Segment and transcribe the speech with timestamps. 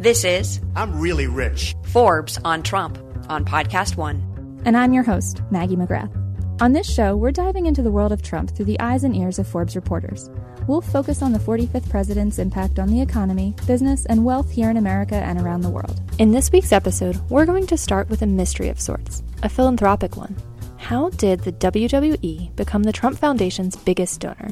[0.00, 1.76] This is I'm really rich.
[1.84, 2.98] Forbes on Trump
[3.28, 4.60] on Podcast One.
[4.64, 6.12] And I'm your host, Maggie McGrath.
[6.60, 9.38] On this show, we're diving into the world of Trump through the eyes and ears
[9.38, 10.30] of Forbes reporters.
[10.66, 14.76] We'll focus on the 45th president's impact on the economy, business, and wealth here in
[14.78, 16.00] America and around the world.
[16.18, 20.16] In this week's episode, we're going to start with a mystery of sorts, a philanthropic
[20.16, 20.34] one.
[20.76, 24.50] How did the WWE become the Trump Foundation's biggest donor?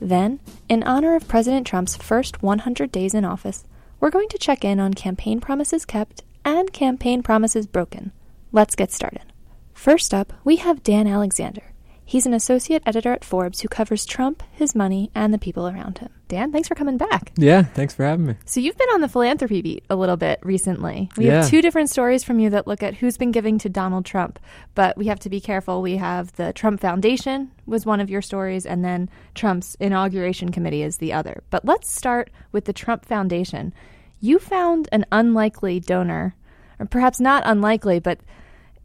[0.00, 0.38] Then,
[0.68, 3.64] in honor of President Trump's first 100 days in office,
[4.00, 8.12] we're going to check in on campaign promises kept and campaign promises broken.
[8.52, 9.32] Let's get started.
[9.72, 11.72] First up, we have Dan Alexander.
[12.08, 15.98] He's an associate editor at Forbes who covers Trump, his money, and the people around
[15.98, 16.08] him.
[16.26, 17.32] Dan, thanks for coming back.
[17.36, 18.36] Yeah, thanks for having me.
[18.46, 21.10] So, you've been on the philanthropy beat a little bit recently.
[21.18, 21.42] We Yeah.
[21.42, 24.38] have two different stories from you that look at who's been giving to Donald Trump,
[24.74, 25.82] but we have to be careful.
[25.82, 30.82] We have the Trump Foundation was one of your stories, and then Trump's inauguration committee
[30.82, 31.42] is the other.
[31.50, 33.74] But let's start with the Trump Foundation.
[34.18, 36.34] You found an unlikely donor,
[36.80, 38.18] or perhaps not unlikely, but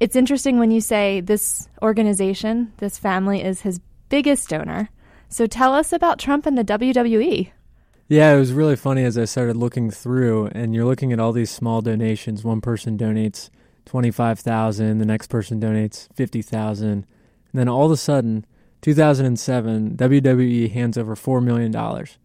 [0.03, 4.89] it's interesting when you say this organization, this family is his biggest donor.
[5.29, 6.65] So tell us about Trump and the.
[6.65, 7.51] WWE.
[8.09, 11.31] Yeah, it was really funny as I started looking through, and you're looking at all
[11.31, 12.43] these small donations.
[12.43, 13.49] One person donates
[13.85, 17.05] twenty five thousand, the next person donates fifty thousand, and
[17.53, 18.45] then all of a sudden,
[18.81, 22.17] 2007, WWE hands over four million dollars.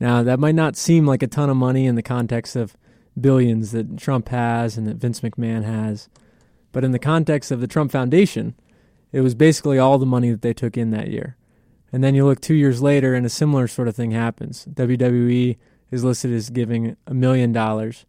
[0.00, 2.76] Now that might not seem like a ton of money in the context of
[3.20, 6.08] billions that Trump has and that Vince McMahon has,
[6.72, 8.54] but in the context of the Trump Foundation,
[9.12, 11.36] it was basically all the money that they took in that year.
[11.92, 14.66] And then you look two years later, and a similar sort of thing happens.
[14.66, 15.56] WWE
[15.90, 18.06] is listed as giving a million dollars.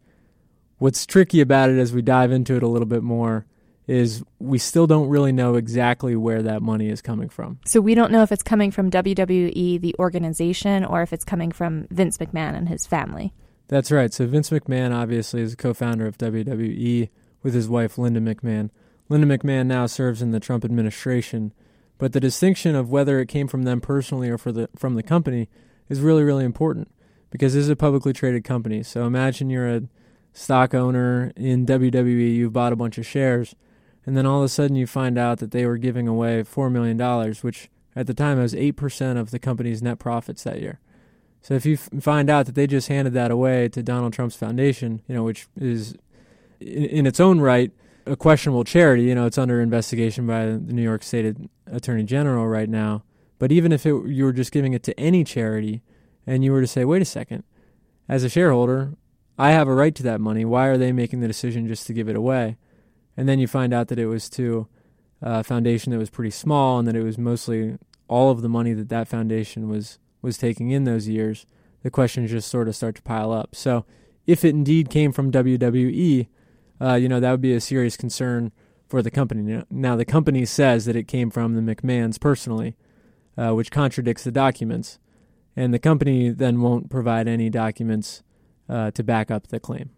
[0.78, 3.46] What's tricky about it as we dive into it a little bit more
[3.88, 7.60] is we still don't really know exactly where that money is coming from.
[7.66, 11.52] So we don't know if it's coming from WWE, the organization, or if it's coming
[11.52, 13.34] from Vince McMahon and his family.
[13.68, 14.14] That's right.
[14.14, 17.10] So Vince McMahon obviously is a co-founder of WWE
[17.44, 18.70] with his wife Linda McMahon.
[19.10, 21.54] Linda McMahon now serves in the Trump administration,
[21.98, 25.50] but the distinction of whether it came from them personally or the from the company
[25.90, 26.90] is really really important
[27.30, 28.84] because this is a publicly traded company.
[28.84, 29.84] So imagine you're a
[30.34, 33.56] stock owner in WWE, you've bought a bunch of shares,
[34.06, 36.70] and then all of a sudden you find out that they were giving away 4
[36.70, 40.80] million dollars, which at the time was 8% of the company's net profits that year.
[41.42, 44.36] So if you f- find out that they just handed that away to Donald Trump's
[44.36, 45.96] foundation, you know, which is
[46.62, 47.72] in, in its own right
[48.06, 51.36] a questionable charity, you know, it's under investigation by the New York State
[51.68, 53.04] Attorney General right now.
[53.40, 55.82] But even if it, you were just giving it to any charity,
[56.28, 57.44] and you were to say, "Wait a second,
[58.08, 58.94] as a shareholder,
[59.38, 60.46] I have a right to that money.
[60.46, 62.58] Why are they making the decision just to give it away?"
[63.18, 64.68] And then you find out that it was to
[65.22, 68.74] a foundation that was pretty small, and that it was mostly all of the money
[68.74, 71.46] that that foundation was was taking in those years.
[71.82, 73.56] The questions just sort of start to pile up.
[73.56, 73.86] So,
[74.28, 76.28] if it indeed came from WWE,
[76.82, 78.52] uh, you know that would be a serious concern
[78.88, 79.64] for the company.
[79.70, 82.76] Now, the company says that it came from the McMahons personally,
[83.38, 85.00] uh, which contradicts the documents,
[85.56, 88.22] and the company then won't provide any documents
[88.68, 89.92] uh, to back up the claim.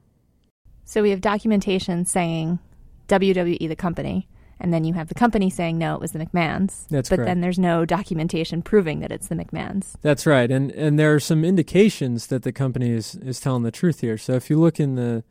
[0.85, 2.59] So we have documentation saying
[3.07, 4.27] WWE, the company,
[4.59, 6.87] and then you have the company saying no, it was the McMahons.
[6.89, 7.27] That's but correct.
[7.27, 9.95] then there's no documentation proving that it's the McMahons.
[10.01, 13.71] That's right, and and there are some indications that the company is, is telling the
[13.71, 14.17] truth here.
[14.17, 15.23] So if you look in the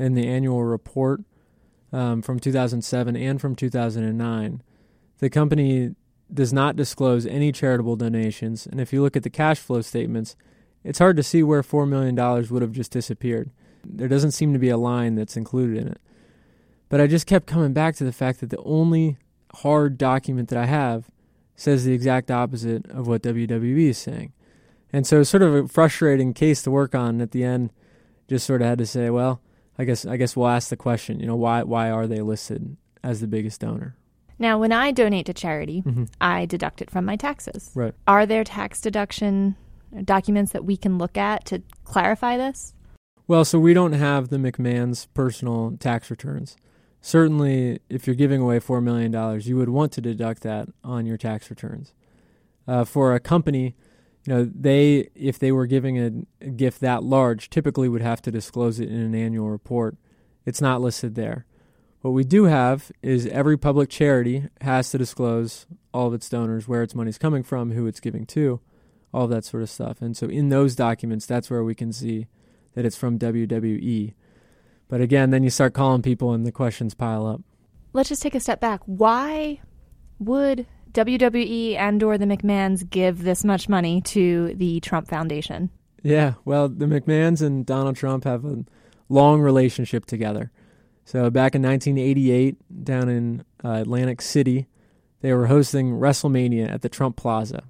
[0.00, 1.22] in the annual report
[1.92, 4.62] um, from 2007 and from 2009,
[5.18, 5.94] the company
[6.32, 8.66] does not disclose any charitable donations.
[8.66, 10.36] And if you look at the cash flow statements,
[10.84, 13.50] it's hard to see where four million dollars would have just disappeared.
[13.84, 16.00] There doesn't seem to be a line that's included in it.
[16.88, 19.18] But I just kept coming back to the fact that the only
[19.56, 21.10] hard document that I have
[21.56, 24.32] says the exact opposite of what WWE is saying.
[24.92, 27.70] And so it's sort of a frustrating case to work on at the end.
[28.28, 29.40] Just sort of had to say, well,
[29.78, 32.76] I guess I guess we'll ask the question, you know, why why are they listed
[33.02, 33.96] as the biggest donor?
[34.38, 36.08] Now, when I donate to charity, Mhm.
[36.20, 37.70] I deduct it from my taxes.
[37.74, 37.94] Right.
[38.06, 39.56] Are there tax deduction
[40.04, 42.72] documents that we can look at to clarify this?
[43.26, 46.56] Well, so we don't have the McMahon's personal tax returns.
[47.02, 49.12] Certainly, if you're giving away $4 million,
[49.42, 51.92] you would want to deduct that on your tax returns.
[52.66, 53.74] Uh, for a company,
[54.26, 56.10] you know, they, if they were giving a,
[56.44, 59.96] a gift that large, typically would have to disclose it in an annual report.
[60.44, 61.46] It's not listed there.
[62.02, 66.66] What we do have is every public charity has to disclose all of its donors,
[66.66, 68.60] where its money's coming from, who it's giving to,
[69.12, 70.00] all that sort of stuff.
[70.00, 72.26] And so in those documents, that's where we can see
[72.74, 74.14] that it's from WWE.
[74.88, 77.42] But again, then you start calling people and the questions pile up.
[77.92, 78.80] Let's just take a step back.
[78.86, 79.60] Why
[80.18, 85.70] would WWE and or the McMahons give this much money to the Trump Foundation?
[86.02, 88.64] Yeah, well, the McMahons and Donald Trump have a
[89.08, 90.50] long relationship together.
[91.04, 94.68] So back in 1988, down in uh, Atlantic City,
[95.20, 97.64] they were hosting WrestleMania at the Trump Plaza.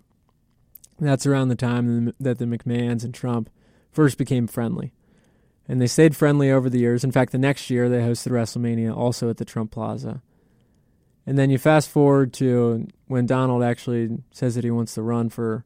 [0.98, 3.48] That's around the time that the McMahons and Trump
[3.90, 4.92] first became friendly.
[5.66, 7.04] And they stayed friendly over the years.
[7.04, 10.20] In fact, the next year they hosted WrestleMania also at the Trump Plaza.
[11.26, 15.28] And then you fast forward to when Donald actually says that he wants to run
[15.28, 15.64] for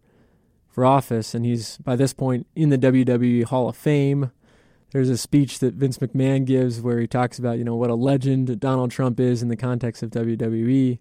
[0.69, 4.33] for office, and he's by this point in the WWE Hall of Fame.
[4.91, 7.95] There's a speech that Vince McMahon gives where he talks about you know what a
[7.95, 10.99] legend Donald Trump is in the context of WWE.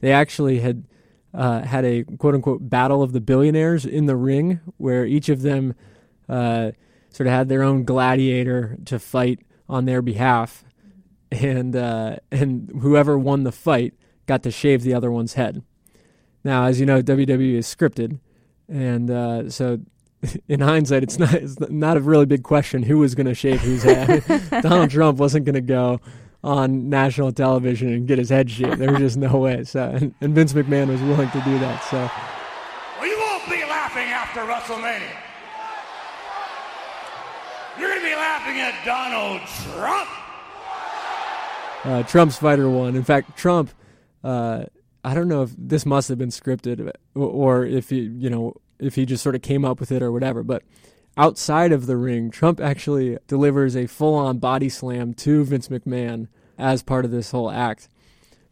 [0.00, 0.84] They actually had
[1.32, 5.42] uh, had a quote unquote battle of the billionaires in the ring where each of
[5.42, 5.74] them
[6.28, 6.72] uh,
[7.10, 10.64] sort of had their own gladiator to fight on their behalf,
[11.30, 13.94] and uh, and whoever won the fight
[14.26, 15.62] got to shave the other one's head.
[16.42, 18.18] Now, as you know, WWE is scripted,
[18.68, 19.80] and uh, so
[20.48, 23.60] in hindsight, it's not it's not a really big question who was going to shave
[23.60, 24.22] whose head.
[24.62, 26.00] Donald Trump wasn't going to go
[26.42, 28.78] on national television and get his head shaved.
[28.78, 29.64] There was just no way.
[29.64, 31.82] So, and, and Vince McMahon was willing to do that.
[31.84, 32.10] So,
[33.00, 35.16] well, you won't be laughing after WrestleMania.
[37.78, 39.40] You're going to be laughing at Donald
[39.72, 40.08] Trump.
[41.84, 42.96] Uh, Trump's fighter won.
[42.96, 43.70] In fact, Trump.
[44.22, 44.64] Uh,
[45.04, 48.94] I don't know if this must have been scripted or if he, you know, if
[48.94, 50.42] he just sort of came up with it or whatever.
[50.42, 50.62] But
[51.16, 56.28] outside of the ring, Trump actually delivers a full-on body slam to Vince McMahon
[56.58, 57.88] as part of this whole act.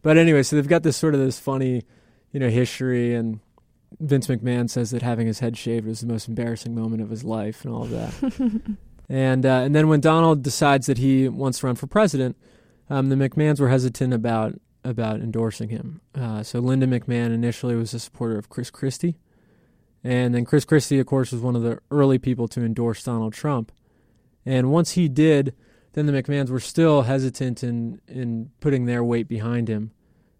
[0.03, 1.83] But anyway, so they've got this sort of this funny,
[2.31, 3.39] you know, history, and
[3.99, 7.23] Vince McMahon says that having his head shaved was the most embarrassing moment of his
[7.23, 8.77] life, and all of that.
[9.09, 12.35] and uh, and then when Donald decides that he wants to run for president,
[12.89, 16.01] um, the McMahons were hesitant about about endorsing him.
[16.13, 19.15] Uh, so Linda McMahon initially was a supporter of Chris Christie,
[20.03, 23.33] and then Chris Christie, of course, was one of the early people to endorse Donald
[23.33, 23.71] Trump.
[24.45, 25.55] And once he did,
[25.93, 29.91] then the McMahons were still hesitant in in putting their weight behind him.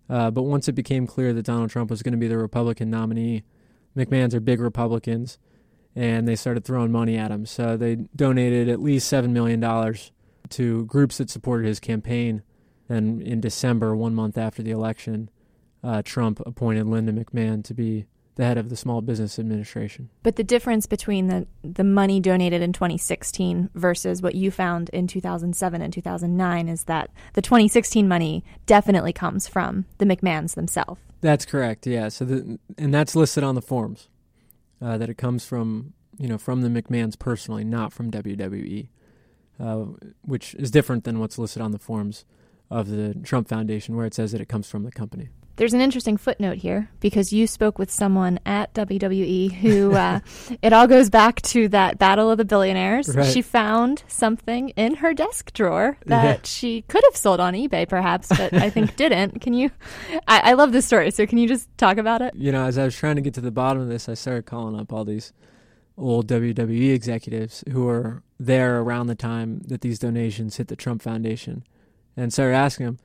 [0.10, 2.90] Uh, but once it became clear that Donald Trump was going to be the Republican
[2.90, 3.44] nominee,
[3.96, 5.38] McMahons are big Republicans,
[5.96, 7.46] and they started throwing money at him.
[7.46, 10.12] So they donated at least seven million dollars
[10.50, 12.44] to groups that supported his campaign
[12.88, 15.30] then in December, one month after the election,
[15.84, 18.06] uh, Trump appointed Linda McMahon to be
[18.36, 20.10] the head of the Small Business Administration.
[20.24, 25.08] But the difference between the the money donated in 2016 versus what you found in
[25.08, 31.00] 2007 and 2009 is that the 2016 money definitely comes from the McMahons themselves.
[31.22, 31.86] That's correct.
[31.86, 32.10] Yeah.
[32.10, 34.10] So the, and that's listed on the forms
[34.82, 38.88] uh, that it comes from you know from the McMahons personally, not from WWE,
[39.60, 39.86] uh,
[40.24, 42.26] which is different than what's listed on the forms
[42.70, 45.30] of the Trump Foundation, where it says that it comes from the company.
[45.56, 50.20] There's an interesting footnote here because you spoke with someone at WWE who uh,
[50.64, 53.16] it all goes back to that battle of the billionaires.
[53.16, 53.32] Right.
[53.32, 56.40] She found something in her desk drawer that Yeah.
[56.46, 59.42] she could have sold on eBay, perhaps, but I think didn't.
[59.42, 59.70] Can you?
[60.28, 62.34] I, I love this story, so can you just talk about it?
[62.34, 64.48] You know, as I was trying to get to the bottom of this, I started
[64.48, 65.34] calling up all these
[66.00, 71.02] old WWE executives who were there around the time that these donations hit the Trump
[71.02, 71.64] Foundation
[72.16, 73.00] and started asking them,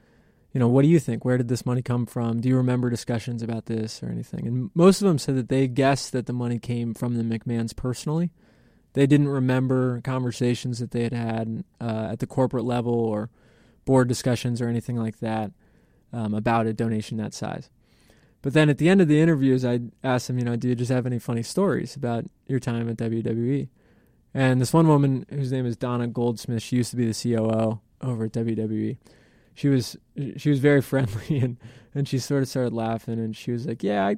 [0.52, 1.24] you know, what do you think?
[1.24, 2.40] Where did this money come from?
[2.40, 4.46] Do you remember discussions about this or anything?
[4.46, 7.76] And most of them said that they guessed that the money came from the McMahons
[7.76, 8.30] personally.
[8.94, 13.30] They didn't remember conversations that they had had uh, at the corporate level or
[13.84, 15.52] board discussions or anything like that
[16.12, 17.68] um, about a donation that size.
[18.40, 20.74] But then at the end of the interviews, I asked them, you know, do you
[20.74, 23.68] just have any funny stories about your time at WWE?
[24.38, 27.80] And this one woman, whose name is Donna Goldsmith, she used to be the COO
[28.00, 28.96] over at WWE.
[29.56, 29.96] She was
[30.36, 31.56] she was very friendly and
[31.92, 34.16] and she sort of started laughing and she was like, "Yeah, I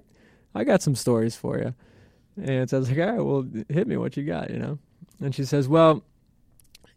[0.54, 1.74] I got some stories for you."
[2.36, 4.78] And so I was like, "All right, well, hit me what you got, you know."
[5.22, 6.04] And she says, "Well,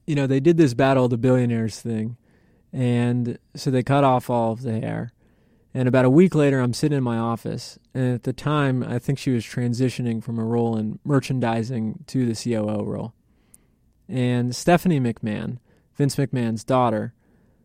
[0.06, 2.18] you know, they did this battle of the billionaires thing,
[2.74, 5.14] and so they cut off all of the hair."
[5.74, 9.00] And about a week later, I'm sitting in my office, and at the time, I
[9.00, 13.14] think she was transitioning from a role in merchandising to the COO role.
[14.08, 15.58] And Stephanie McMahon,
[15.96, 17.14] Vince McMahon's daughter,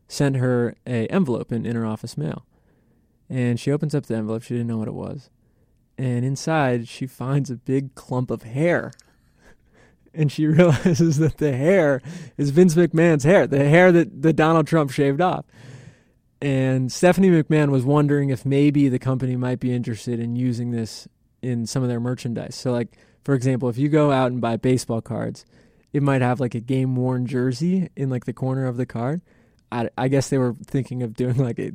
[0.06, 2.46] sent her a envelope in interoffice mail.
[3.28, 5.28] And she opens up the envelope, she didn't know what it was.
[5.98, 8.92] And inside, she finds a big clump of hair.
[10.14, 12.00] And she realizes that the hair
[12.38, 15.44] is Vince McMahon's hair, the hair that, that Donald Trump shaved off.
[16.40, 21.08] And Stephanie McMahon was wondering if maybe the company might be interested in using this
[21.42, 22.54] in some of their merchandise.
[22.54, 25.44] So, like, for example, if you go out and buy baseball cards,
[25.92, 29.20] it might have like a game worn jersey in like the corner of the card.
[29.70, 31.72] I, I guess they were thinking of doing like a,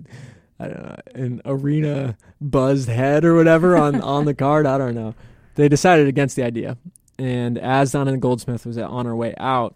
[0.60, 4.66] I don't know, an arena buzzed head or whatever on, on the card.
[4.66, 5.14] I don't know.
[5.56, 6.78] They decided against the idea.
[7.20, 9.76] And as Donna Goldsmith was on her way out,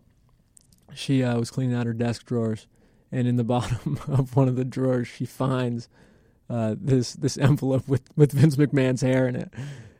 [0.93, 2.65] she uh, was cleaning out her desk drawers,
[3.11, 5.89] and in the bottom of one of the drawers, she finds
[6.49, 9.53] uh, this this envelope with with Vince McMahon's hair in it,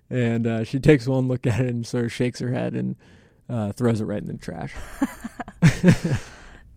[0.09, 2.95] and uh, she takes one look at it and sort of shakes her head and
[3.49, 4.73] uh, throws it right in the trash.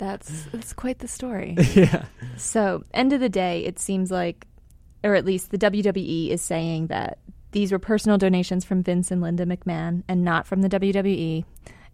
[0.01, 1.57] That's that's quite the story.
[1.75, 2.07] yeah.
[2.39, 4.47] So, end of the day, it seems like,
[5.05, 7.19] or at least the WWE is saying that
[7.53, 11.45] these were personal donations from Vince and Linda McMahon and not from the WWE.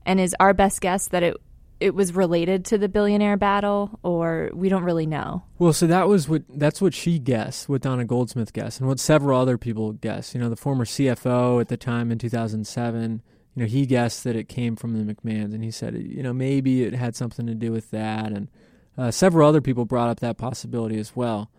[0.04, 1.36] And is our best guess that it
[1.78, 5.42] it was related to the billionaire battle, or we don't really know.
[5.58, 8.98] Well, so that was what that's what she guessed, what Donna Goldsmith guessed, and what
[8.98, 10.34] several other people guessed.
[10.34, 13.22] You know, the former CFO at the time in 2007,
[13.54, 16.32] you know, he guessed that it came from the McMahons, and he said, you know,
[16.32, 18.48] maybe it had something to do with that, and
[18.96, 21.50] uh, several other people brought up that possibility as well.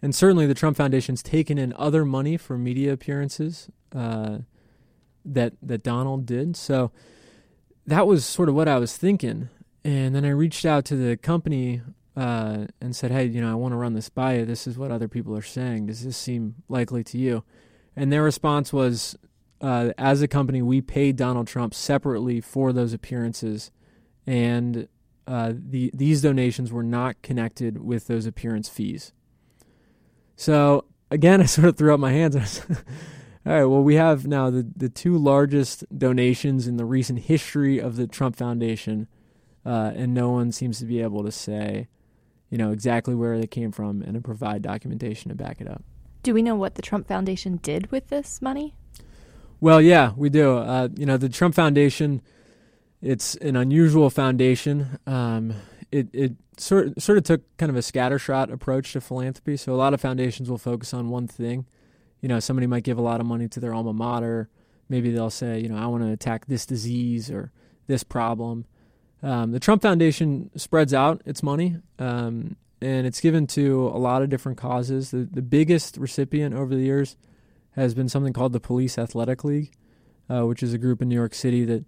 [0.00, 4.38] And certainly, the Trump Foundation's taken in other money for media appearances uh,
[5.24, 6.54] that that Donald did.
[6.54, 6.92] So
[7.86, 9.48] that was sort of what I was thinking.
[9.86, 11.80] And then I reached out to the company
[12.16, 14.44] uh, and said, "Hey, you know, I want to run this by you.
[14.44, 15.86] This is what other people are saying.
[15.86, 17.44] Does this seem likely to you?"
[17.94, 19.16] And their response was,
[19.60, 23.70] uh, "As a company, we paid Donald Trump separately for those appearances,
[24.26, 24.88] and
[25.28, 29.12] uh, the these donations were not connected with those appearance fees."
[30.34, 32.34] So again, I sort of threw up my hands.
[32.34, 32.62] And I was,
[33.46, 33.64] All right.
[33.66, 38.08] Well, we have now the the two largest donations in the recent history of the
[38.08, 39.06] Trump Foundation
[39.66, 41.88] uh, and no one seems to be able to say,
[42.50, 45.82] you know, exactly where they came from and to provide documentation to back it up.
[46.22, 48.74] Do we know what the Trump Foundation did with this money?
[49.60, 50.58] Well, yeah, we do.
[50.58, 52.22] Uh, you know, the Trump Foundation,
[53.02, 54.98] it's an unusual foundation.
[55.06, 55.54] Um,
[55.90, 59.56] it it sort sort of took kind of a scattershot approach to philanthropy.
[59.56, 61.66] So a lot of foundations will focus on one thing.
[62.20, 64.48] You know, somebody might give a lot of money to their alma mater.
[64.88, 67.50] Maybe they'll say, you know, I want to attack this disease or
[67.86, 68.66] this problem.
[69.26, 74.22] Um, the Trump Foundation spreads out its money, um, and it's given to a lot
[74.22, 75.10] of different causes.
[75.10, 77.16] The, the biggest recipient over the years
[77.72, 79.72] has been something called the Police Athletic League,
[80.30, 81.84] uh, which is a group in New York City that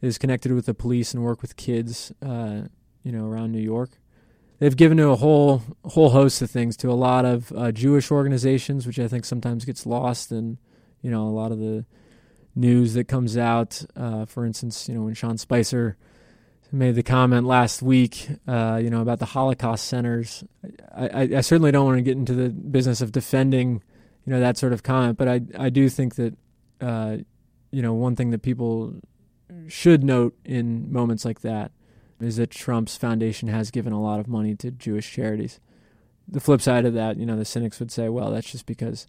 [0.00, 2.62] is connected with the police and work with kids, uh,
[3.02, 3.90] you know, around New York.
[4.58, 8.10] They've given to a whole whole host of things to a lot of uh, Jewish
[8.10, 10.56] organizations, which I think sometimes gets lost in,
[11.02, 11.84] you know, a lot of the
[12.56, 13.84] news that comes out.
[13.94, 15.98] Uh, for instance, you know, when Sean Spicer
[16.70, 20.44] made the comment last week, uh, you know, about the Holocaust centers.
[20.94, 23.82] I, I, I, certainly don't want to get into the business of defending,
[24.26, 26.36] you know, that sort of comment, but I, I do think that,
[26.80, 27.16] uh,
[27.70, 28.94] you know, one thing that people
[29.68, 31.72] should note in moments like that
[32.20, 35.60] is that Trump's foundation has given a lot of money to Jewish charities.
[36.26, 39.06] The flip side of that, you know, the cynics would say, well, that's just because,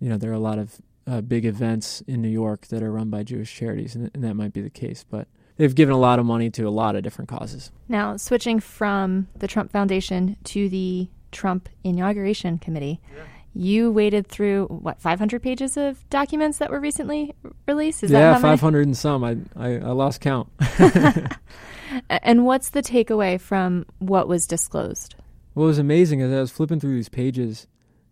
[0.00, 2.92] you know, there are a lot of uh, big events in New York that are
[2.92, 5.98] run by Jewish charities, and, and that might be the case, but they've given a
[5.98, 7.70] lot of money to a lot of different causes.
[7.88, 13.24] Now, switching from the Trump Foundation to the Trump Inauguration Committee, yeah.
[13.54, 17.34] you waded through what 500 pages of documents that were recently
[17.66, 18.02] released.
[18.02, 19.24] Is yeah, 500 and some.
[19.24, 20.48] I, I, I lost count.
[22.08, 25.14] and what's the takeaway from what was disclosed?
[25.54, 27.66] What was amazing is I was flipping through these pages.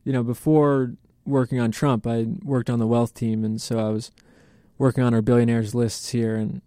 [0.05, 0.95] You know, before
[1.27, 4.11] working on Trump, I worked on the wealth team, and so I was
[4.79, 6.63] working on our billionaires lists here, and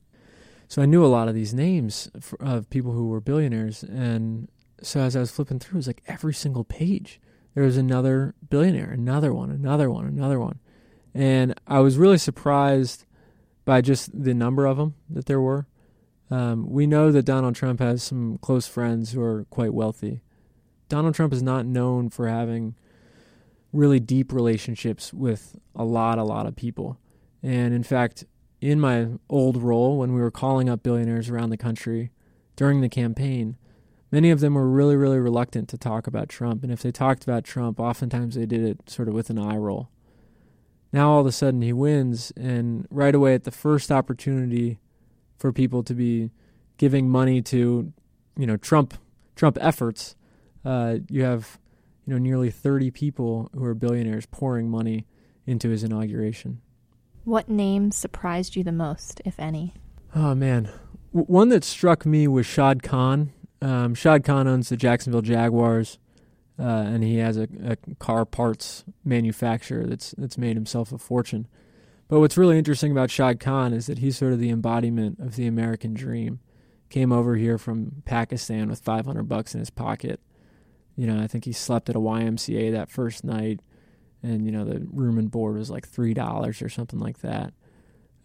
[0.74, 3.84] so I knew a lot of these names of people who were billionaires.
[3.84, 4.48] And
[4.82, 7.22] so as I was flipping through, it was like every single page,
[7.53, 10.58] there was another billionaire, another one, another one, another one.
[11.13, 13.06] And I was really surprised
[13.65, 15.68] by just the number of them that there were.
[16.32, 20.22] Um, we know that Donald Trump has some close friends who are quite wealthy.
[20.89, 22.74] Donald Trump is not known for having
[23.72, 26.98] really deep relationships with a lot, a lot of people.
[27.44, 28.25] And in fact,
[28.63, 32.12] in my old role when we were calling up billionaires around the country
[32.55, 33.58] during the campaign,
[34.10, 36.63] many of them were really, really reluctant to talk about Trump.
[36.63, 39.58] And if they talked about Trump, oftentimes they did it sort of with an eye
[39.58, 39.89] roll.
[40.93, 44.79] Now all of a sudden he wins, and right away at the first opportunity
[45.38, 46.32] for people to be
[46.77, 47.91] giving money to,
[48.38, 48.93] you know, Trump
[49.36, 50.15] Trump efforts,
[50.63, 51.60] uh, you have,
[52.05, 55.05] you know, nearly 30 people who are billionaires pouring money
[55.46, 56.62] into his inauguration.
[57.25, 59.74] What name surprised you the most, if any?
[60.13, 60.70] Oh man,
[61.13, 63.32] w- one that struck me was Shad Khan.
[63.62, 66.00] Um, Shad Khan owns the Jacksonville Jaguars,
[66.60, 71.48] uh, and he has a, a, car parts manufacturer that's that's made himself a fortune.
[72.10, 75.38] But what's really interesting about Shad Khan is that he's sort of the embodiment of
[75.38, 76.42] the American dream.
[76.89, 80.20] Came over here from Pakistan with 500 bucks in his pocket.
[80.96, 83.62] You know, I think he slept at a YMCA that first night
[84.24, 87.53] and you know the room and board was like three dollars or something like that.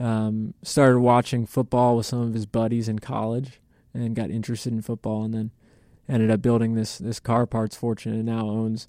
[0.01, 3.61] Um, started watching football with some of his buddies in college,
[3.93, 5.51] and got interested in football, and then
[6.09, 8.87] ended up building this this car parts fortune, and now owns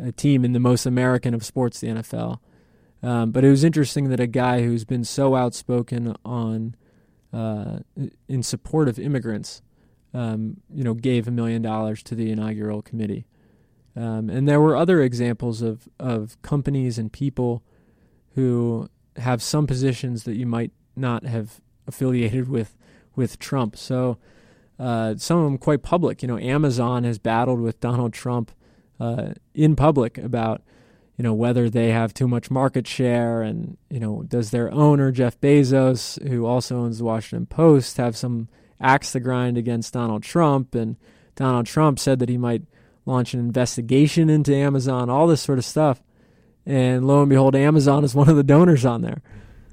[0.00, 2.38] a team in the most American of sports, the NFL.
[3.02, 6.74] Um, but it was interesting that a guy who's been so outspoken on
[7.32, 7.78] uh,
[8.28, 9.62] in support of immigrants,
[10.12, 13.26] um, you know, gave a million dollars to the inaugural committee.
[13.96, 17.62] Um, and there were other examples of, of companies and people
[18.34, 22.76] who have some positions that you might not have affiliated with
[23.16, 23.76] with Trump.
[23.76, 24.18] So
[24.78, 26.22] uh, some of them quite public.
[26.22, 28.52] You know, Amazon has battled with Donald Trump
[28.98, 30.62] uh, in public about
[31.16, 35.10] you know whether they have too much market share and you know does their owner
[35.10, 38.48] Jeff Bezos, who also owns the Washington Post, have some
[38.80, 40.74] axe to grind against Donald Trump?
[40.74, 40.96] And
[41.34, 42.62] Donald Trump said that he might
[43.06, 46.02] launch an investigation into Amazon, all this sort of stuff.
[46.66, 49.22] And lo and behold, Amazon is one of the donors on there.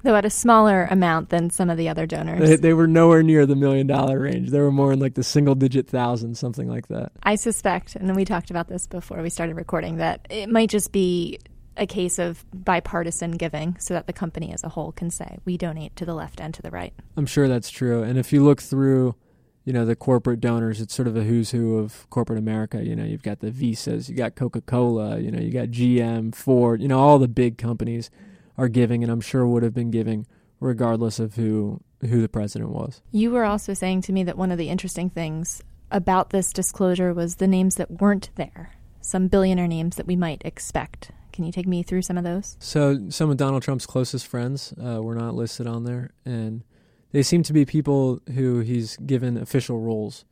[0.04, 2.48] Though at a smaller amount than some of the other donors.
[2.48, 4.50] They, they were nowhere near the million dollar range.
[4.50, 7.12] They were more in like the single digit thousands, something like that.
[7.24, 10.92] I suspect, and we talked about this before we started recording, that it might just
[10.92, 11.38] be
[11.76, 15.56] a case of bipartisan giving so that the company as a whole can say, we
[15.56, 16.92] donate to the left and to the right.
[17.16, 18.02] I'm sure that's true.
[18.02, 19.14] And if you look through
[19.68, 22.82] you know the corporate donors it's sort of a who's who of corporate america.
[22.82, 26.80] You know you've got the visas you got coca-cola you know you got gm ford
[26.80, 28.10] you know all the big companies
[28.56, 30.26] are giving and i'm sure would have been giving
[30.58, 33.02] regardless of who who the president was.
[33.12, 37.12] You were also saying to me that one of the interesting things about this disclosure
[37.12, 38.72] was the names that weren't there
[39.02, 41.10] some billionaire names that we might expect.
[41.32, 42.56] Can you take me through some of those?
[42.58, 46.62] So some of donald trump's closest friends uh, were not listed on there and
[47.12, 50.24] they seem to be people who he's given official roles.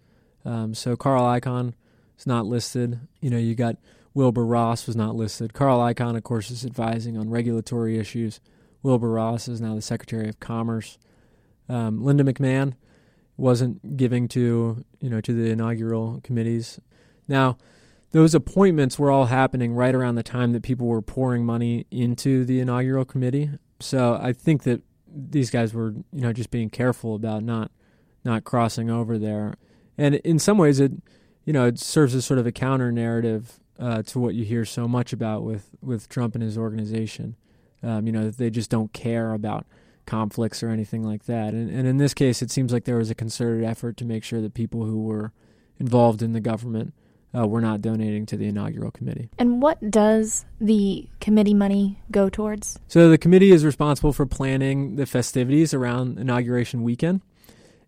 [0.45, 1.75] Um, so Carl Icahn
[2.19, 3.01] is not listed.
[3.21, 3.77] You know, you got
[4.15, 5.53] Wilbur Ross was not listed.
[5.53, 8.41] Carl Icahn, of course, is advising on regulatory issues.
[8.83, 10.99] Wilbur Ross is now the Secretary of Commerce.
[11.69, 12.75] Um, Linda McMahon
[13.37, 16.81] wasn't giving to you know to the inaugural committees.
[17.29, 17.59] Now,
[18.13, 22.45] those appointments were all happening right around the time that people were pouring money into
[22.45, 23.51] the inaugural committee.
[23.81, 24.83] So I think that
[25.15, 27.71] these guys were you know just being careful about not
[28.25, 29.55] not crossing over there,
[29.97, 30.93] and in some ways it
[31.45, 34.65] you know it serves as sort of a counter narrative uh, to what you hear
[34.65, 37.37] so much about with with Trump and his organization.
[37.83, 39.67] Um, you know they just don't care about
[40.07, 43.11] conflicts or anything like that, and and in this case it seems like there was
[43.11, 45.33] a concerted effort to make sure that people who were
[45.79, 46.95] involved in the government
[47.37, 49.29] uh, we're not donating to the inaugural committee.
[49.39, 52.79] And what does the committee money go towards?
[52.89, 57.21] So the committee is responsible for planning the festivities around inauguration weekend,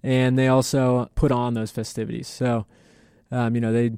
[0.02, 2.28] and they also put on those festivities.
[2.28, 2.66] So,
[3.30, 3.92] um, you know, they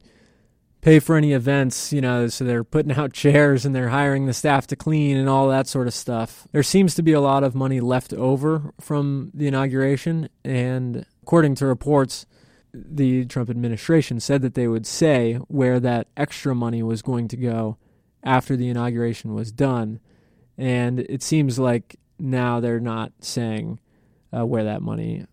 [0.81, 4.33] pay for any events, you know, so they're putting out chairs and they're hiring the
[4.33, 6.47] staff to clean and all that sort of stuff.
[6.53, 11.57] There seems to be a lot of money left over from the inauguration, and according
[11.57, 12.27] to reports,
[12.73, 17.37] the Trump administration said that they would say where that extra money was going to
[17.37, 17.77] go
[18.23, 20.01] after the inauguration was done.
[20.59, 23.81] And it seems like now they're not saying
[24.37, 25.25] uh, where that money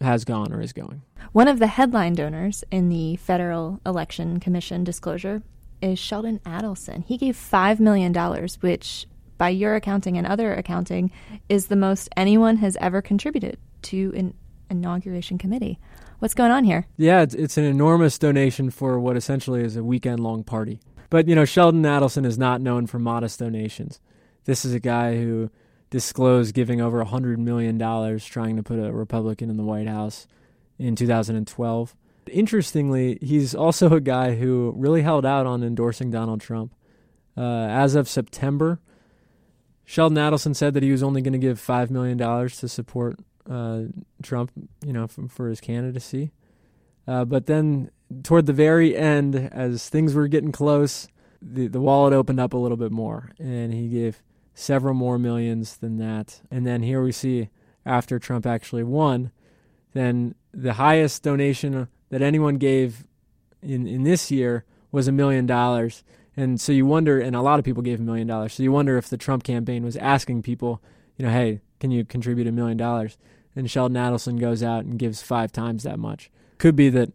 [0.00, 1.02] has gone or is going.
[1.32, 5.42] One of the headline donors in the Federal Election Commission disclosure
[5.80, 7.04] is Sheldon Adelson.
[7.04, 8.14] He gave $5 million,
[8.60, 9.06] which,
[9.38, 11.10] by your accounting and other accounting,
[11.48, 14.34] is the most anyone has ever contributed to an
[14.70, 15.78] inauguration committee.
[16.18, 16.86] What's going on here?
[16.96, 20.80] Yeah, it's, it's an enormous donation for what essentially is a weekend long party.
[21.10, 24.00] But, you know, Sheldon Adelson is not known for modest donations.
[24.44, 25.50] This is a guy who
[25.90, 27.78] disclosed giving over $100 million
[28.18, 30.26] trying to put a Republican in the White House
[30.78, 31.94] in 2012.
[32.32, 36.72] Interestingly, he's also a guy who really held out on endorsing Donald Trump.
[37.36, 38.80] Uh, as of September,
[39.84, 43.82] Sheldon Adelson said that he was only going to give $5 million to support uh,
[44.22, 44.50] Trump,
[44.84, 46.32] you know, for, for his candidacy.
[47.06, 47.90] Uh, but then
[48.22, 51.08] toward the very end, as things were getting close,
[51.40, 54.22] the, the wallet opened up a little bit more, and he gave
[54.54, 56.40] several more millions than that.
[56.50, 57.50] And then here we see,
[57.84, 59.30] after Trump actually won,
[59.92, 63.06] then the highest donation that anyone gave
[63.62, 66.02] in, in this year was a million dollars.
[66.36, 68.54] And so you wonder, and a lot of people gave a million dollars.
[68.54, 70.82] So you wonder if the Trump campaign was asking people,
[71.16, 73.16] you know, hey, can you contribute a million dollars?
[73.56, 76.30] And Sheldon Adelson goes out and gives five times that much.
[76.58, 77.12] Could be that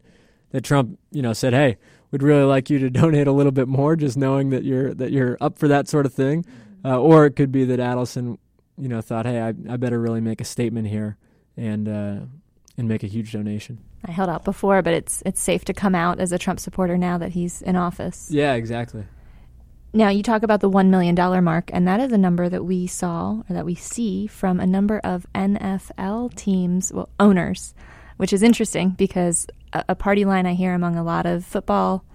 [0.52, 1.78] that Trump, you know, said, "Hey,
[2.10, 5.12] we'd really like you to donate a little bit more, just knowing that you're that
[5.12, 6.46] you're up for that sort of thing,"
[6.84, 8.38] uh, or it could be that Adelson,
[8.78, 11.18] you know, thought, "Hey, I, I better really make a statement here
[11.56, 12.20] and uh,
[12.78, 15.96] and make a huge donation." I held out before, but it's it's safe to come
[15.96, 18.30] out as a Trump supporter now that he's in office.
[18.32, 19.06] Yeah, exactly.
[19.94, 22.88] Now, you talk about the $1 million mark, and that is a number that we
[22.88, 27.74] saw or that we see from a number of NFL teams, well, owners.
[28.16, 32.06] which is interesting because a, a party line I hear among a lot of football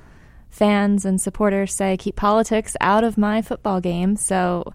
[0.48, 4.16] fans and supporters say, keep politics out of my football game.
[4.16, 4.72] So,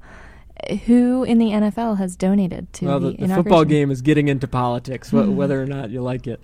[0.86, 4.28] who in the NFL has donated to well, the, the, the football game is getting
[4.28, 5.36] into politics, mm-hmm.
[5.36, 6.40] whether or not you like it.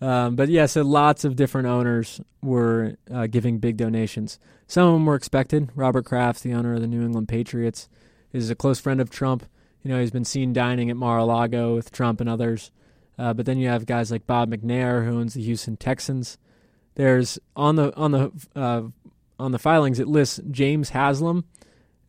[0.00, 4.38] Um, but yeah, so lots of different owners were uh, giving big donations.
[4.68, 5.70] Some of them were expected.
[5.74, 7.88] Robert Kraft, the owner of the New England Patriots,
[8.34, 9.46] is a close friend of Trump.
[9.82, 12.70] You know, he's been seen dining at Mar-a-Lago with Trump and others.
[13.18, 16.36] Uh, but then you have guys like Bob McNair, who owns the Houston Texans.
[16.96, 18.82] There's on the on the uh,
[19.38, 21.44] on the filings it lists James Haslam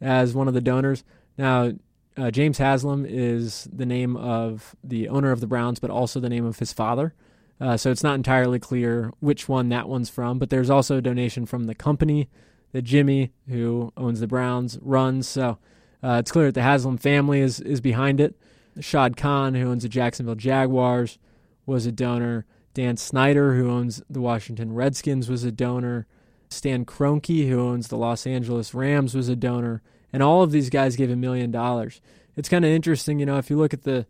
[0.01, 1.03] as one of the donors.
[1.37, 1.71] Now,
[2.17, 6.29] uh, James Haslam is the name of the owner of the Browns, but also the
[6.29, 7.13] name of his father.
[7.61, 10.39] Uh, so it's not entirely clear which one that one's from.
[10.39, 12.29] But there's also a donation from the company
[12.71, 15.27] that Jimmy, who owns the Browns, runs.
[15.27, 15.57] So
[16.03, 18.35] uh, it's clear that the Haslam family is is behind it.
[18.79, 21.17] Shad Khan, who owns the Jacksonville Jaguars,
[21.65, 22.45] was a donor.
[22.73, 26.07] Dan Snyder, who owns the Washington Redskins, was a donor.
[26.49, 29.81] Stan Kroenke, who owns the Los Angeles Rams, was a donor.
[30.11, 32.01] And all of these guys gave a million dollars.
[32.35, 34.05] It's kind of interesting, you know, if you look at the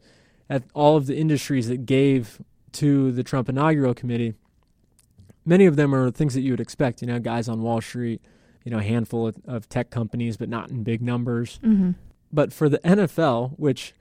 [0.50, 2.42] at all of the industries that gave
[2.74, 4.34] to the Trump inaugural committee,
[5.46, 7.02] many of them are things that you would expect.
[7.02, 8.22] You know, guys on Wall Street,
[8.70, 11.60] you know, a handful of, of tech companies, but not in big numbers.
[11.64, 11.92] Mm-hmm.
[12.32, 13.96] But for the NFL, which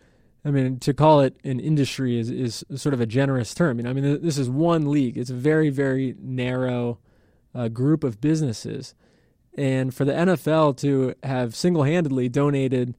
[0.44, 3.78] I mean, to call it an industry is, is sort of a generous term.
[3.78, 5.16] You know, I mean, this is one league.
[5.16, 6.98] It's a very, very narrow
[7.54, 8.94] uh, group of businesses.
[9.57, 12.94] And for the NFL to have single-handedly donated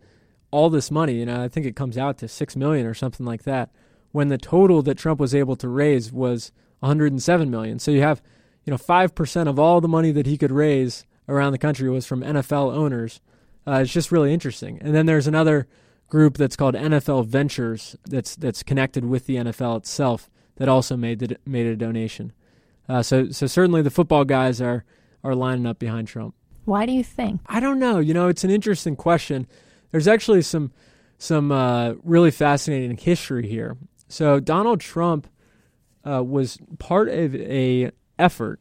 [0.50, 3.28] all this money, you know, I think it comes out to six million or something
[3.28, 3.70] like that,
[4.12, 7.78] when the total that Trump was able to raise was 107 million.
[7.78, 8.24] So you have,
[8.66, 11.90] you know, five percent of all the money that he could raise around the country
[11.90, 13.22] was from NFL owners.
[13.66, 14.80] Uh, it's just really interesting.
[14.82, 15.68] And then there's another
[16.08, 21.20] group that's called NFL Ventures that's that's connected with the NFL itself that also made
[21.20, 22.34] the, made a donation.
[22.90, 24.84] Uh, so so certainly the football guys are
[25.24, 26.34] are lining up behind Trump.
[26.66, 27.42] Why do you think?
[27.46, 28.00] I don't know.
[28.00, 29.48] You know, it's an interesting question.
[29.92, 30.72] There's actually some
[31.20, 33.78] some uh, really fascinating history here.
[34.08, 35.28] So Donald Trump
[36.04, 38.60] uh, was part of a effort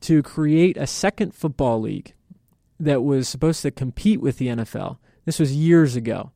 [0.00, 2.14] to create a second football league
[2.78, 4.98] that was supposed to compete with the NFL.
[5.24, 6.32] This was years ago.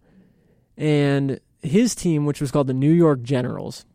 [0.77, 3.87] And his team, which was called the New York Generals,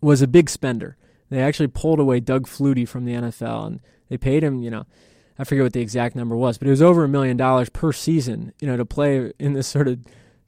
[0.00, 0.96] was a big spender.
[1.28, 4.86] They actually pulled away Doug Flutie from the NFL, and they paid him, you know,
[5.38, 7.92] I forget what the exact number was, but it was over a million dollars per
[7.92, 9.98] season, you know, to play in this sort of,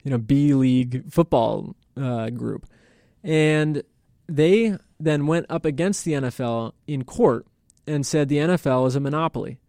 [0.03, 2.67] you know, B league football uh, group.
[3.23, 3.81] And
[4.27, 7.47] they then went up against the NFL in court
[7.85, 9.59] and said the NFL is a monopoly.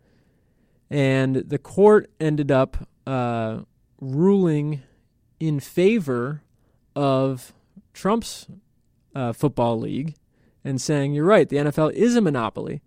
[0.91, 3.61] And the court ended up uh,
[4.01, 4.83] ruling
[5.41, 6.43] in favor
[6.95, 7.53] of
[7.93, 8.47] Trump's
[9.15, 10.15] uh, football league
[10.65, 12.83] and saying, you're right, the NFL is a monopoly.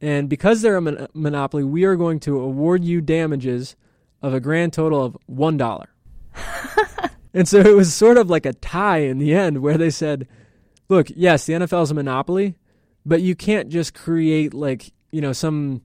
[0.00, 3.76] And because they're a mon- monopoly, we are going to award you damages
[4.22, 5.86] of a grand total of $1.
[7.34, 10.28] and so it was sort of like a tie in the end where they said,
[10.88, 12.56] look, yes, the NFL is a monopoly,
[13.04, 15.82] but you can't just create like, you know, some,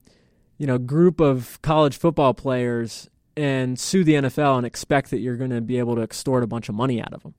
[0.58, 5.36] you know, group of college football players and sue the NFL and expect that you're
[5.36, 7.34] going to be able to extort a bunch of money out of them.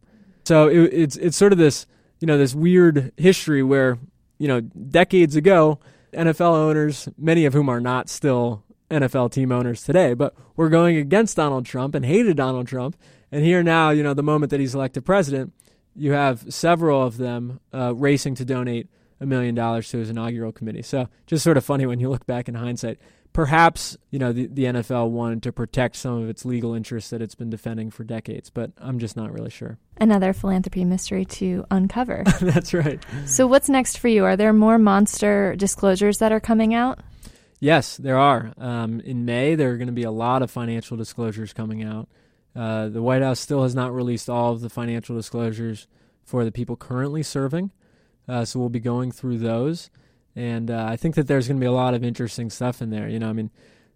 [0.46, 1.86] So it, it's it's sort of this
[2.20, 3.98] you know this weird history where
[4.38, 5.80] you know decades ago
[6.14, 10.98] NFL owners, many of whom are not still NFL team owners today, but were going
[10.98, 12.98] against Donald Trump and hated Donald Trump.
[13.32, 15.54] And here now, you know, the moment that he's elected president,
[15.96, 18.90] you have several of them uh, racing to donate
[19.22, 20.82] a million dollars to his inaugural committee.
[20.82, 23.00] So just sort of funny when you look back in hindsight
[23.34, 27.22] perhaps you know the, the NFL wanted to protect some of its legal interests that
[27.22, 29.78] it's been defending for decades, but I'm just not really sure.
[29.98, 32.24] Another philanthropy mystery to uncover.
[32.42, 33.04] That's right.
[33.26, 34.26] So what's next for you?
[34.26, 37.00] Are there more monster disclosures that are coming out?
[37.60, 38.54] Yes, there are.
[38.58, 42.10] Um, in May, there are going to be a lot of financial disclosures coming out.
[42.56, 45.88] Uh, the White House still has not released all of the financial disclosures
[46.24, 47.72] for the people currently serving,
[48.28, 49.90] uh, so we'll be going through those
[50.36, 52.90] and uh, I think that there's going to be a lot of interesting stuff in
[52.90, 53.08] there.
[53.08, 53.50] You know, I mean,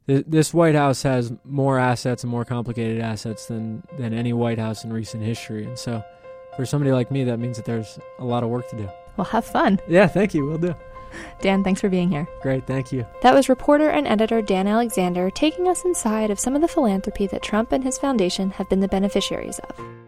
[0.08, 4.60] th- this White House has more assets and more complicated assets than than any White
[4.60, 6.04] House in recent history, and so
[6.56, 8.90] for somebody like me, that means that there's a lot of work to do.
[9.18, 9.80] Well, have fun.
[9.88, 10.46] Yeah, thank you.
[10.46, 10.76] We'll do.
[11.42, 12.28] Dan, thanks for being here.
[12.42, 13.06] Great, thank you.
[13.22, 17.28] That was reporter and editor Dan Alexander taking us inside of some of the philanthropy
[17.28, 20.05] that Trump and his foundation have been the beneficiaries of.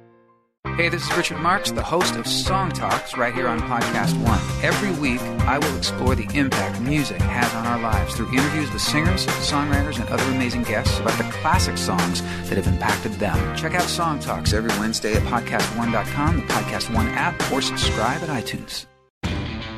[0.77, 4.39] Hey, this is Richard Marx, the host of Song Talks right here on Podcast One.
[4.63, 8.83] Every week, I will explore the impact music has on our lives through interviews with
[8.83, 13.57] singers, songwriters, and other amazing guests about the classic songs that have impacted them.
[13.57, 18.29] Check out Song Talks every Wednesday at PodcastOne.com, the Podcast One app, or subscribe at
[18.29, 18.85] iTunes.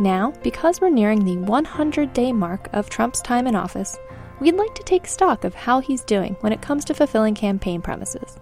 [0.00, 3.98] Now, because we're nearing the 100 day mark of Trump's time in office,
[4.40, 7.82] we'd like to take stock of how he's doing when it comes to fulfilling campaign
[7.82, 8.38] promises.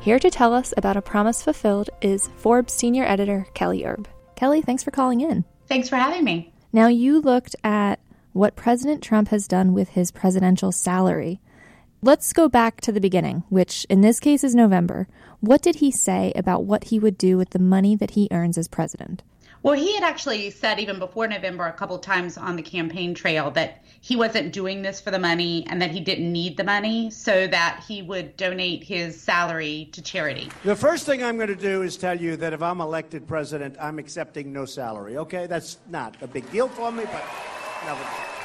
[0.00, 4.06] Here to tell us about a promise fulfilled is Forbes senior editor Kelly Erb.
[4.36, 5.46] Kelly, thanks for calling in.
[5.66, 6.52] Thanks for having me.
[6.74, 8.00] Now, you looked at
[8.34, 11.40] what President Trump has done with his presidential salary.
[12.02, 15.08] Let's go back to the beginning, which in this case is November.
[15.40, 18.58] What did he say about what he would do with the money that he earns
[18.58, 19.22] as president?
[19.62, 23.50] Well, he had actually said even before November a couple times on the campaign trail
[23.52, 27.10] that he wasn't doing this for the money and that he didn't need the money
[27.10, 30.48] so that he would donate his salary to charity.
[30.62, 33.76] The first thing I'm going to do is tell you that if I'm elected president,
[33.80, 35.16] I'm accepting no salary.
[35.16, 37.24] Okay, that's not a big deal for me, but
[37.84, 37.98] no.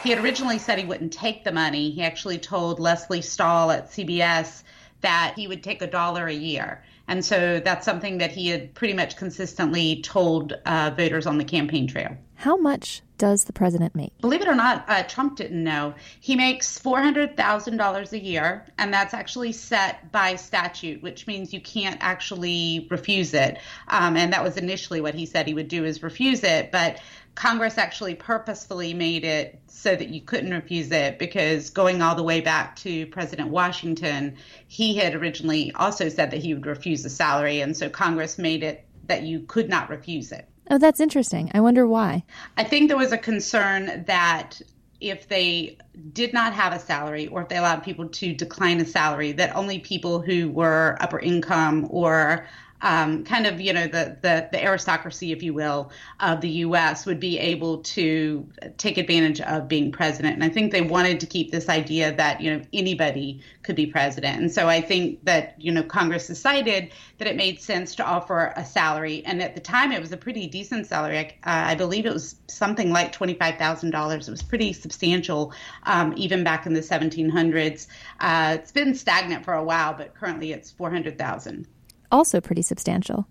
[0.03, 1.91] He had originally said he wouldn't take the money.
[1.91, 4.63] He actually told Lesley Stahl at CBS
[5.01, 6.83] that he would take a dollar a year.
[7.07, 11.43] And so that's something that he had pretty much consistently told uh, voters on the
[11.43, 12.17] campaign trail.
[12.35, 14.17] How much does the president make?
[14.19, 15.93] Believe it or not, uh, Trump didn't know.
[16.19, 21.97] He makes $400,000 a year, and that's actually set by statute, which means you can't
[22.01, 23.59] actually refuse it.
[23.87, 26.71] Um, and that was initially what he said he would do is refuse it.
[26.71, 26.99] But
[27.35, 32.23] Congress actually purposefully made it so that you couldn't refuse it because going all the
[32.23, 34.35] way back to President Washington,
[34.67, 37.61] he had originally also said that he would refuse the salary.
[37.61, 40.47] And so Congress made it that you could not refuse it.
[40.69, 41.51] Oh, that's interesting.
[41.53, 42.23] I wonder why.
[42.55, 44.61] I think there was a concern that
[45.01, 45.77] if they
[46.13, 49.53] did not have a salary or if they allowed people to decline a salary, that
[49.55, 52.47] only people who were upper income or
[52.83, 57.05] um, kind of you know the, the the aristocracy, if you will, of the U.S.
[57.05, 60.35] would be able to take advantage of being president.
[60.35, 63.87] And I think they wanted to keep this idea that you know anybody could be
[63.87, 64.41] president.
[64.41, 68.53] And so I think that you know Congress decided that it made sense to offer
[68.57, 69.23] a salary.
[69.25, 71.17] And at the time, it was a pretty decent salary.
[71.17, 74.27] I, uh, I believe it was something like twenty five thousand dollars.
[74.27, 77.87] It was pretty substantial, um, even back in the 1700s.
[78.19, 81.65] Uh, it's been stagnant for a while, but currently it's four hundred thousand
[82.13, 83.27] also pretty substantial.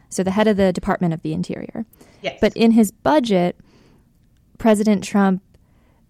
[0.10, 1.86] so the head of the Department of the Interior.
[2.22, 2.38] Yes.
[2.40, 3.60] But in his budget,
[4.60, 5.42] President Trump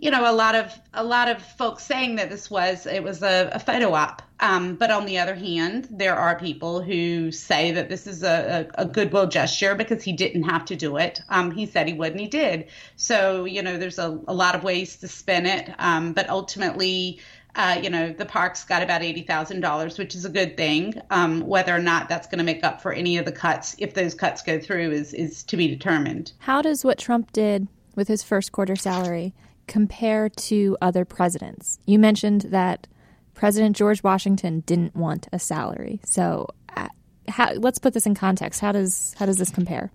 [0.00, 3.22] you know a lot of a lot of folks saying that this was it was
[3.22, 7.70] a, a photo op um, but on the other hand there are people who say
[7.72, 11.20] that this is a, a, a goodwill gesture because he didn't have to do it
[11.28, 14.54] um, he said he would and he did so you know there's a, a lot
[14.54, 17.20] of ways to spin it um, but ultimately
[17.56, 20.94] uh, you know, the park's got about $80,000, which is a good thing.
[21.10, 23.92] Um, whether or not that's going to make up for any of the cuts, if
[23.92, 26.30] those cuts go through, is, is to be determined.
[26.38, 29.34] How does what Trump did with his first quarter salary
[29.70, 31.78] compare to other presidents?
[31.86, 32.86] You mentioned that
[33.34, 36.00] President George Washington didn't want a salary.
[36.04, 36.88] So, uh,
[37.28, 38.60] how, let's put this in context.
[38.60, 39.90] How does how does this compare?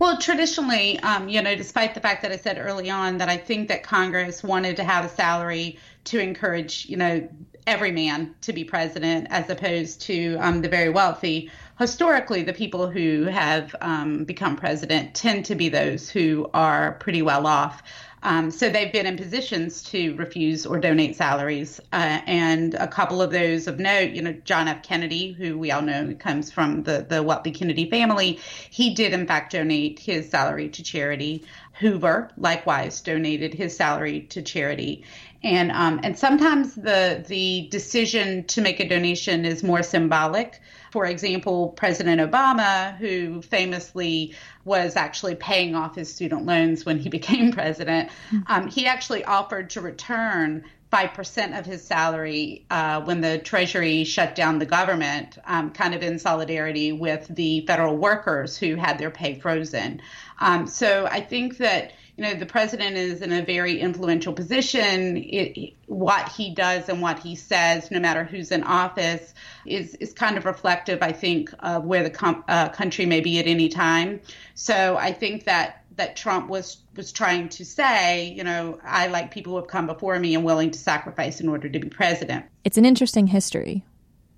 [0.00, 3.36] Well, traditionally, um, you know, despite the fact that I said early on that I
[3.36, 7.28] think that Congress wanted to have a salary to encourage, you know,
[7.66, 11.50] every man to be president as opposed to um, the very wealthy.
[11.78, 17.22] Historically, the people who have um, become president tend to be those who are pretty
[17.22, 17.82] well off.
[18.22, 21.80] Um, so they've been in positions to refuse or donate salaries.
[21.92, 24.82] Uh, and a couple of those of note, you know, John F.
[24.82, 29.26] Kennedy, who we all know comes from the, the wealthy Kennedy family, he did in
[29.26, 31.44] fact donate his salary to charity.
[31.78, 35.04] Hoover likewise donated his salary to charity.
[35.42, 40.60] And um, and sometimes the the decision to make a donation is more symbolic.
[40.90, 47.08] For example, President Obama, who famously was actually paying off his student loans when he
[47.20, 48.10] became president,
[48.46, 54.34] um, he actually offered to return 5% of his salary uh, when the Treasury shut
[54.34, 59.10] down the government, um, kind of in solidarity with the federal workers who had their
[59.10, 60.02] pay frozen.
[60.40, 65.16] Um, so I think that you know the president is in a very influential position.
[65.16, 69.32] It, what he does and what he says, no matter who's in office,
[69.64, 73.38] is is kind of reflective, I think, of where the com- uh, country may be
[73.38, 74.20] at any time.
[74.54, 79.30] So I think that that Trump was was trying to say, you know, I like
[79.30, 82.44] people who have come before me and willing to sacrifice in order to be president.
[82.64, 83.86] It's an interesting history.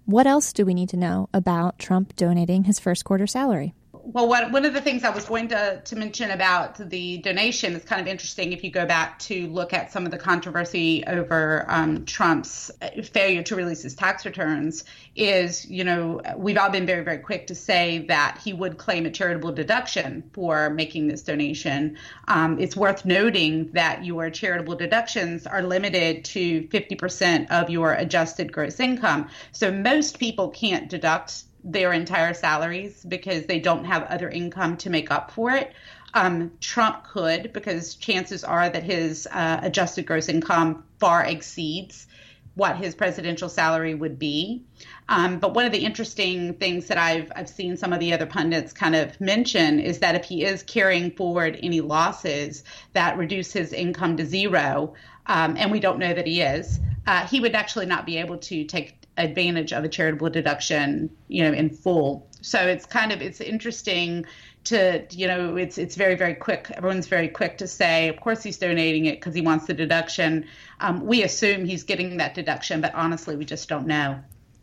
[0.07, 3.75] What else do we need to know about Trump donating his first quarter salary?
[4.05, 7.75] Well, what, one of the things I was going to, to mention about the donation
[7.75, 11.05] is kind of interesting if you go back to look at some of the controversy
[11.07, 12.71] over um, Trump's
[13.12, 14.85] failure to release his tax returns.
[15.15, 19.07] Is, you know, we've all been very, very quick to say that he would claim
[19.07, 21.97] a charitable deduction for making this donation.
[22.29, 28.53] Um, it's worth noting that your charitable deductions are limited to 50% of your adjusted
[28.53, 29.29] gross income.
[29.53, 34.90] So most people can't deduct their entire salaries because they don't have other income to
[34.90, 35.72] make up for it.
[36.14, 42.07] Um, Trump could because chances are that his uh, adjusted gross income far exceeds
[42.55, 44.62] what his presidential salary would be.
[45.09, 48.27] Um, but one of the interesting things that I've I've seen some of the other
[48.27, 53.53] pundits kind of mention is that if he is carrying forward any losses that reduce
[53.53, 54.94] his income to zero,
[55.27, 58.37] um, and we don't know that he is, uh, he would actually not be able
[58.38, 62.27] to take advantage of a charitable deduction, you know, in full.
[62.40, 64.27] So it's kind of it's interesting
[64.64, 66.70] to you know it's it's very very quick.
[66.75, 70.46] Everyone's very quick to say, of course he's donating it because he wants the deduction.
[70.81, 74.20] Um, we assume he's getting that deduction, but honestly, we just don't know.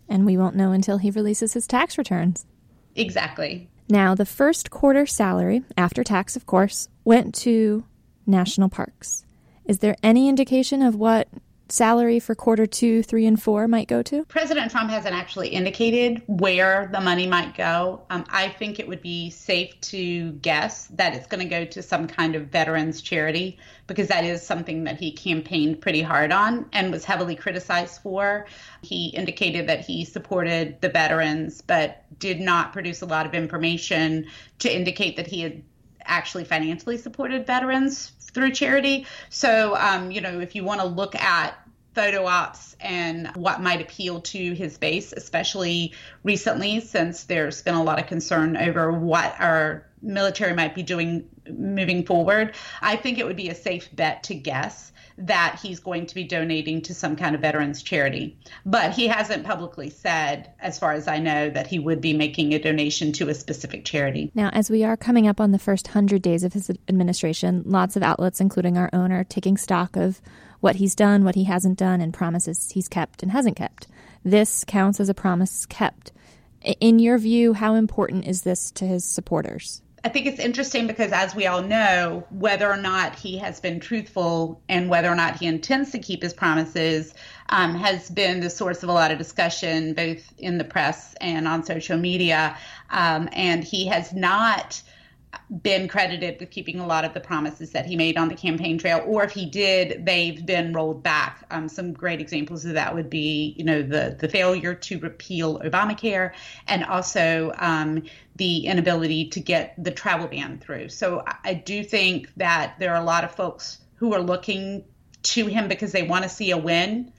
[0.07, 2.45] And we won't know until he releases his tax returns.
[2.95, 3.69] Exactly.
[3.87, 7.83] Now, the first quarter salary, after tax, of course, went to
[8.25, 9.25] national parks.
[9.65, 11.27] Is there any indication of what
[11.71, 14.25] salary for quarter two, three, and four might go to?
[14.25, 18.01] President Trump hasn't actually indicated where the money might go.
[18.09, 21.81] Um, I think it would be safe to guess that it's going to go to
[21.81, 26.65] some kind of veterans charity because that is something that he campaigned pretty hard on
[26.73, 28.45] and was heavily criticized for.
[28.81, 34.27] He indicated that he supported the veterans, but did not produce a lot of information
[34.59, 35.63] to indicate that he had
[36.05, 39.05] actually financially supported veterans through charity.
[39.29, 41.55] So, um, you know, if you want to look at
[41.93, 47.83] photo ops and what might appeal to his base, especially recently, since there's been a
[47.83, 53.25] lot of concern over what our military might be doing moving forward, I think it
[53.25, 57.15] would be a safe bet to guess that he's going to be donating to some
[57.15, 58.37] kind of veterans charity.
[58.65, 62.53] But he hasn't publicly said, as far as I know, that he would be making
[62.53, 64.31] a donation to a specific charity.
[64.33, 67.95] Now, as we are coming up on the first 100 days of his administration, lots
[67.95, 70.21] of outlets, including our own, are taking stock of
[70.61, 73.87] what he's done, what he hasn't done, and promises he's kept and hasn't kept.
[74.23, 76.11] This counts as a promise kept.
[76.79, 79.81] In your view, how important is this to his supporters?
[80.03, 83.79] I think it's interesting because, as we all know, whether or not he has been
[83.79, 87.13] truthful and whether or not he intends to keep his promises
[87.49, 91.47] um, has been the source of a lot of discussion, both in the press and
[91.47, 92.57] on social media.
[92.89, 94.81] Um, and he has not
[95.61, 98.77] been credited with keeping a lot of the promises that he made on the campaign
[98.77, 101.43] trail, or if he did, they've been rolled back.
[101.49, 105.59] Um, some great examples of that would be, you know, the the failure to repeal
[105.59, 106.33] Obamacare,
[106.67, 108.03] and also um,
[108.35, 110.89] the inability to get the travel ban through.
[110.89, 114.85] So I do think that there are a lot of folks who are looking
[115.21, 117.11] to him because they want to see a win,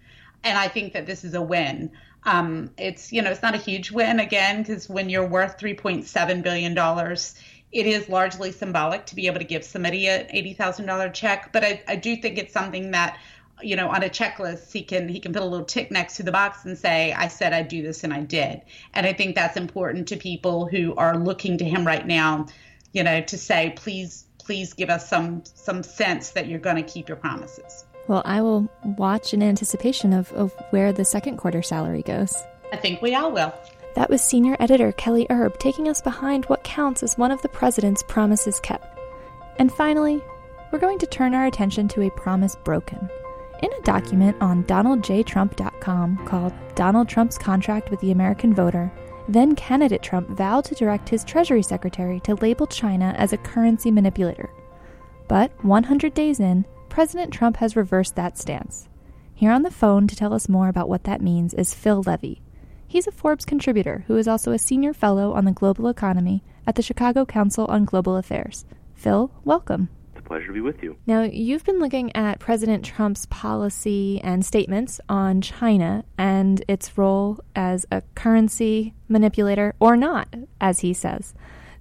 [0.44, 1.90] and I think that this is a win.
[2.22, 6.42] Um, it's you know it's not a huge win again because when you're worth 3.7
[6.42, 7.34] billion dollars
[7.72, 11.82] it is largely symbolic to be able to give somebody an $80,000 check, but I,
[11.86, 13.18] I do think it's something that
[13.62, 16.22] you know on a checklist he can he can put a little tick next to
[16.22, 18.62] the box and say i said i'd do this and i did.
[18.94, 22.46] And i think that's important to people who are looking to him right now
[22.92, 26.82] you know to say please please give us some some sense that you're going to
[26.82, 27.84] keep your promises.
[28.08, 32.34] Well i will watch in anticipation of, of where the second quarter salary goes.
[32.72, 33.52] I think we all will
[33.94, 37.48] that was senior editor Kelly Erb taking us behind what counts as one of the
[37.48, 38.98] president's promises kept.
[39.58, 40.22] And finally,
[40.70, 43.08] we're going to turn our attention to a promise broken.
[43.62, 48.90] In a document on DonaldJTrump.com called Donald Trump's Contract with the American Voter,
[49.28, 53.90] then candidate Trump vowed to direct his Treasury Secretary to label China as a currency
[53.90, 54.50] manipulator.
[55.28, 58.88] But 100 days in, President Trump has reversed that stance.
[59.34, 62.42] Here on the phone to tell us more about what that means is Phil Levy,
[62.90, 66.74] He's a Forbes contributor who is also a senior fellow on the global economy at
[66.74, 68.64] the Chicago Council on Global Affairs.
[68.96, 69.90] Phil, welcome.
[70.10, 70.96] It's a pleasure to be with you.
[71.06, 77.38] Now, you've been looking at President Trump's policy and statements on China and its role
[77.54, 81.32] as a currency manipulator, or not, as he says.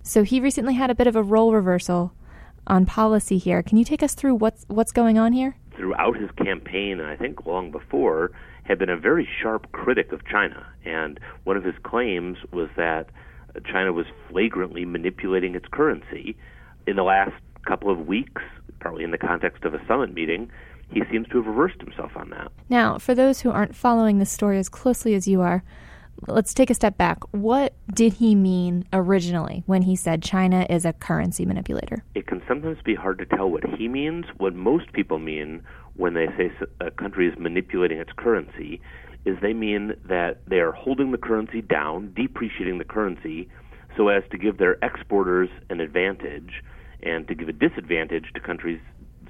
[0.03, 2.13] So he recently had a bit of a role reversal
[2.67, 3.63] on policy here.
[3.63, 5.55] Can you take us through what's what's going on here?
[5.75, 8.31] Throughout his campaign, and I think long before,
[8.69, 10.65] had been a very sharp critic of China.
[10.85, 13.07] And one of his claims was that
[13.65, 16.37] China was flagrantly manipulating its currency.
[16.85, 17.33] In the last
[17.65, 18.43] couple of weeks,
[18.79, 20.51] partly in the context of a summit meeting,
[20.91, 22.51] he seems to have reversed himself on that.
[22.69, 25.63] Now, for those who aren't following this story as closely as you are,
[26.27, 27.19] let's take a step back.
[27.33, 32.03] What did he mean originally when he said China is a currency manipulator?
[32.13, 34.25] It can sometimes be hard to tell what he means.
[34.37, 35.63] What most people mean
[35.99, 38.79] when they say a country is manipulating its currency
[39.25, 43.49] is they mean that they are holding the currency down, depreciating the currency,
[43.97, 46.63] so as to give their exporters an advantage
[47.03, 48.79] and to give a disadvantage to countries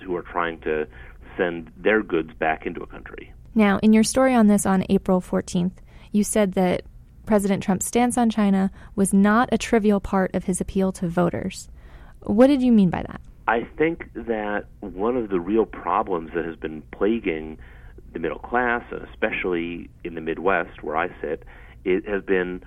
[0.06, 0.88] who are trying to
[1.36, 3.34] send their goods back into a country.
[3.56, 5.74] Now, in your story on this on April 14th,
[6.12, 6.84] you said that
[7.26, 11.68] President Trump's stance on China was not a trivial part of his appeal to voters.
[12.22, 13.22] What did you mean by that?
[13.50, 17.58] I think that one of the real problems that has been plaguing
[18.14, 21.46] the middle class, and especially in the Midwest where I sit,
[21.84, 22.62] it has been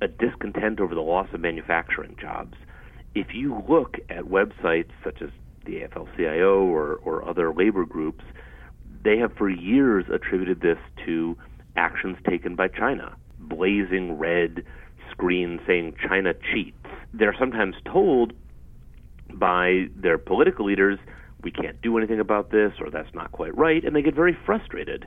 [0.00, 2.54] a discontent over the loss of manufacturing jobs.
[3.14, 5.28] If you look at websites such as
[5.66, 8.24] the AFL-CIO or, or other labor groups,
[9.04, 11.36] they have for years attributed this to
[11.76, 13.14] actions taken by China.
[13.38, 14.64] Blazing red
[15.10, 16.86] screens saying China cheats.
[17.12, 18.32] They're sometimes told
[19.38, 20.98] by their political leaders,
[21.42, 24.36] we can't do anything about this, or that's not quite right, and they get very
[24.46, 25.06] frustrated.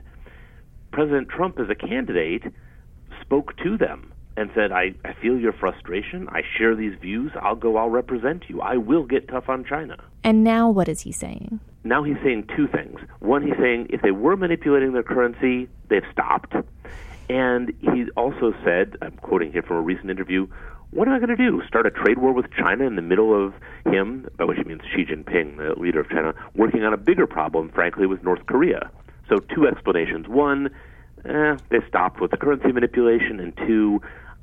[0.92, 2.44] President Trump, as a candidate,
[3.20, 6.28] spoke to them and said, I, I feel your frustration.
[6.30, 7.32] I share these views.
[7.40, 8.60] I'll go, I'll represent you.
[8.60, 9.96] I will get tough on China.
[10.24, 11.58] And now what is he saying?
[11.84, 13.00] Now he's saying two things.
[13.20, 16.54] One, he's saying if they were manipulating their currency, they've stopped.
[17.28, 20.46] And he also said, I'm quoting here from a recent interview,
[20.96, 21.62] what am I going to do?
[21.68, 23.52] Start a trade war with China in the middle of
[23.84, 27.26] him, by which he means Xi Jinping, the leader of China, working on a bigger
[27.26, 28.90] problem, frankly, with North Korea.
[29.28, 30.26] So, two explanations.
[30.26, 30.70] One,
[31.26, 34.00] eh, they stopped with the currency manipulation, and two,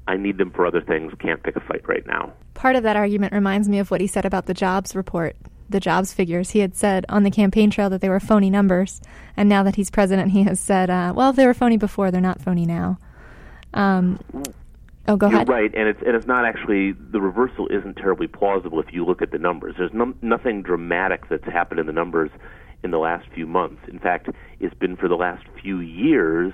[0.07, 2.31] I need them for other things, can't pick a fight right now.
[2.53, 5.35] Part of that argument reminds me of what he said about the jobs report,
[5.69, 6.51] the jobs figures.
[6.51, 9.01] He had said on the campaign trail that they were phony numbers,
[9.35, 12.11] and now that he's president, he has said, uh, well, if they were phony before,
[12.11, 12.99] they're not phony now.
[13.73, 14.19] Um,
[15.07, 15.49] Oh, go You're ahead.
[15.49, 19.21] right, and it's and it's not actually the reversal isn't terribly plausible if you look
[19.21, 19.75] at the numbers.
[19.77, 22.31] There's no, nothing dramatic that's happened in the numbers
[22.83, 23.81] in the last few months.
[23.89, 24.29] In fact,
[24.59, 26.53] it's been for the last few years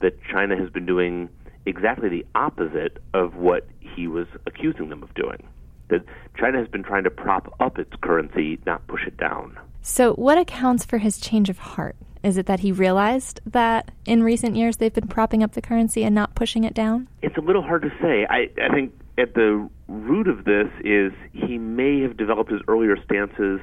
[0.00, 1.28] that China has been doing
[1.66, 5.46] exactly the opposite of what he was accusing them of doing.
[5.88, 6.02] That
[6.38, 9.58] China has been trying to prop up its currency, not push it down.
[9.82, 11.96] So, what accounts for his change of heart?
[12.22, 16.04] Is it that he realized that in recent years they've been propping up the currency
[16.04, 17.08] and not pushing it down?
[17.22, 18.26] It's a little hard to say.
[18.28, 22.96] I, I think at the root of this is he may have developed his earlier
[23.04, 23.60] stances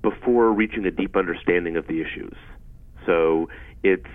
[0.00, 2.34] before reaching a deep understanding of the issues.
[3.06, 3.48] So
[3.82, 4.06] it's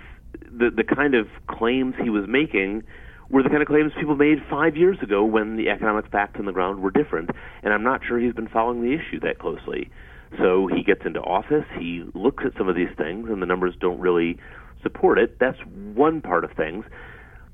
[0.50, 2.84] the the kind of claims he was making
[3.30, 6.46] were the kind of claims people made five years ago when the economic facts on
[6.46, 7.30] the ground were different.
[7.62, 9.90] And I'm not sure he's been following the issue that closely.
[10.36, 13.74] So he gets into office, he looks at some of these things, and the numbers
[13.80, 14.38] don't really
[14.82, 15.38] support it.
[15.38, 15.58] That's
[15.94, 16.84] one part of things.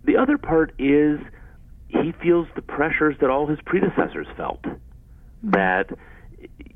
[0.04, 1.20] The other part is
[1.88, 4.64] he feels the pressures that all his predecessors felt.
[5.42, 5.90] That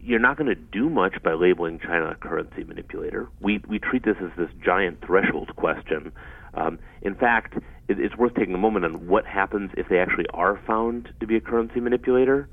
[0.01, 3.28] you're not going to do much by labeling China a currency manipulator.
[3.40, 6.12] We we treat this as this giant threshold question.
[6.55, 7.57] Um, in fact,
[7.88, 11.26] it, it's worth taking a moment on what happens if they actually are found to
[11.26, 12.49] be a currency manipulator.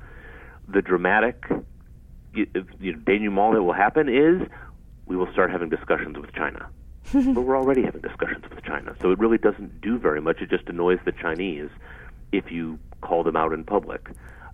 [0.68, 1.46] The dramatic
[2.36, 2.48] you,
[2.80, 4.48] you know, denouement that will happen is
[5.06, 6.68] we will start having discussions with China.
[7.14, 10.42] but we're already having discussions with China, so it really doesn't do very much.
[10.42, 11.70] It just annoys the Chinese
[12.32, 14.10] if you call them out in public.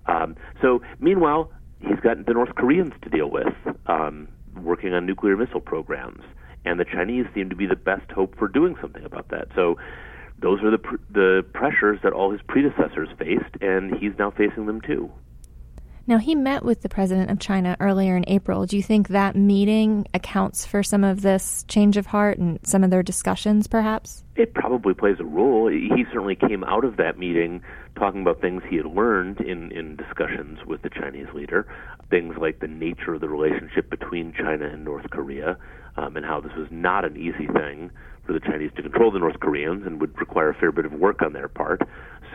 [0.07, 3.53] Um, so, meanwhile, he's got the North Koreans to deal with,
[3.85, 4.27] um,
[4.61, 6.23] working on nuclear missile programs,
[6.65, 9.47] and the Chinese seem to be the best hope for doing something about that.
[9.55, 9.77] So,
[10.39, 14.65] those are the pr- the pressures that all his predecessors faced, and he's now facing
[14.65, 15.09] them too.
[16.07, 18.65] Now, he met with the president of China earlier in April.
[18.65, 22.83] Do you think that meeting accounts for some of this change of heart and some
[22.83, 24.23] of their discussions, perhaps?
[24.35, 25.69] It probably plays a role.
[25.69, 27.61] He certainly came out of that meeting
[27.95, 31.67] talking about things he had learned in, in discussions with the Chinese leader,
[32.09, 35.57] things like the nature of the relationship between China and North Korea,
[35.97, 37.91] um, and how this was not an easy thing
[38.25, 40.93] for the Chinese to control the North Koreans and would require a fair bit of
[40.93, 41.81] work on their part.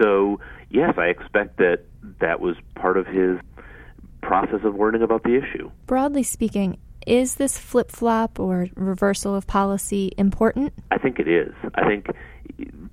[0.01, 0.41] So,
[0.71, 1.85] yes, I expect that
[2.21, 3.39] that was part of his
[4.27, 5.71] process of learning about the issue.
[5.87, 10.73] Broadly speaking, is this flip flop or reversal of policy important?
[10.91, 11.55] I think it is.
[11.77, 12.07] I think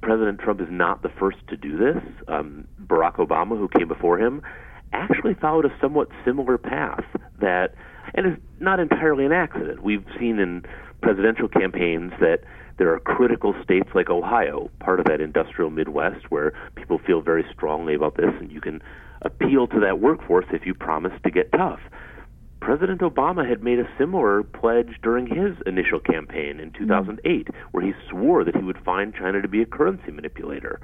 [0.01, 2.03] President Trump is not the first to do this.
[2.27, 4.43] Um, Barack Obama, who came before him,
[4.91, 7.03] actually followed a somewhat similar path
[7.39, 7.73] that,
[8.13, 9.81] and is not entirely an accident.
[9.81, 10.63] We've seen in
[11.01, 12.41] presidential campaigns that
[12.77, 17.45] there are critical states like Ohio, part of that industrial Midwest, where people feel very
[17.51, 18.81] strongly about this, and you can
[19.23, 21.79] appeal to that workforce if you promise to get tough.
[22.61, 26.85] President Obama had made a similar pledge during his initial campaign in mm-hmm.
[26.85, 30.79] 2008, where he swore that he would find China to be a currency manipulator.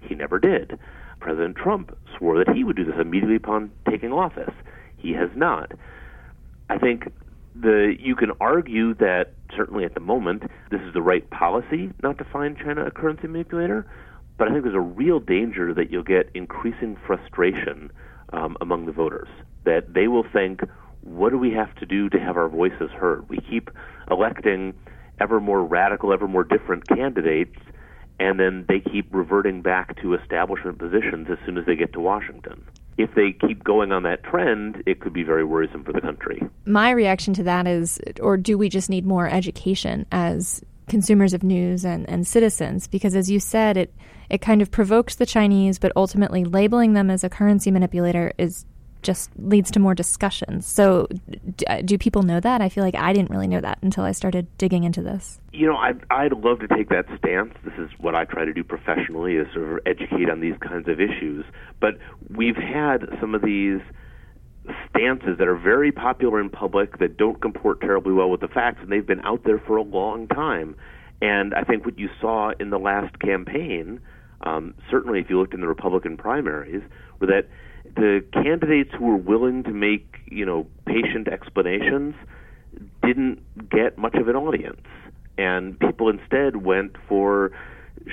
[0.00, 0.78] He never did.
[1.20, 4.52] President Trump swore that he would do this immediately upon taking office.
[4.98, 5.72] He has not.
[6.68, 7.12] I think
[7.54, 12.18] the you can argue that certainly at the moment this is the right policy not
[12.18, 13.86] to find China a currency manipulator,
[14.38, 17.90] but I think there's a real danger that you'll get increasing frustration
[18.32, 19.28] um, among the voters
[19.64, 20.62] that they will think
[21.02, 23.28] what do we have to do to have our voices heard?
[23.28, 23.70] We keep
[24.10, 24.74] electing
[25.20, 27.58] ever more radical, ever more different candidates,
[28.20, 32.00] and then they keep reverting back to establishment positions as soon as they get to
[32.00, 32.64] Washington.
[32.98, 36.42] If they keep going on that trend, it could be very worrisome for the country.
[36.66, 41.42] My reaction to that is or do we just need more education as consumers of
[41.42, 42.86] news and, and citizens?
[42.86, 43.94] Because as you said, it
[44.32, 48.64] it kind of provokes the Chinese, but ultimately labeling them as a currency manipulator is
[49.02, 50.64] just leads to more discussions.
[50.64, 51.08] So,
[51.66, 52.60] uh, do people know that?
[52.62, 55.40] I feel like I didn't really know that until I started digging into this.
[55.52, 57.52] You know, I'd, I'd love to take that stance.
[57.64, 60.88] This is what I try to do professionally, is sort of educate on these kinds
[60.88, 61.44] of issues.
[61.80, 61.98] But
[62.30, 63.80] we've had some of these
[64.88, 68.78] stances that are very popular in public that don't comport terribly well with the facts,
[68.80, 70.76] and they've been out there for a long time.
[71.20, 74.00] And I think what you saw in the last campaign,
[74.42, 76.82] um, certainly if you looked in the Republican primaries,
[77.20, 77.48] were that
[77.96, 82.14] the candidates who were willing to make you know patient explanations
[83.04, 84.86] didn't get much of an audience,
[85.38, 87.52] and people instead went for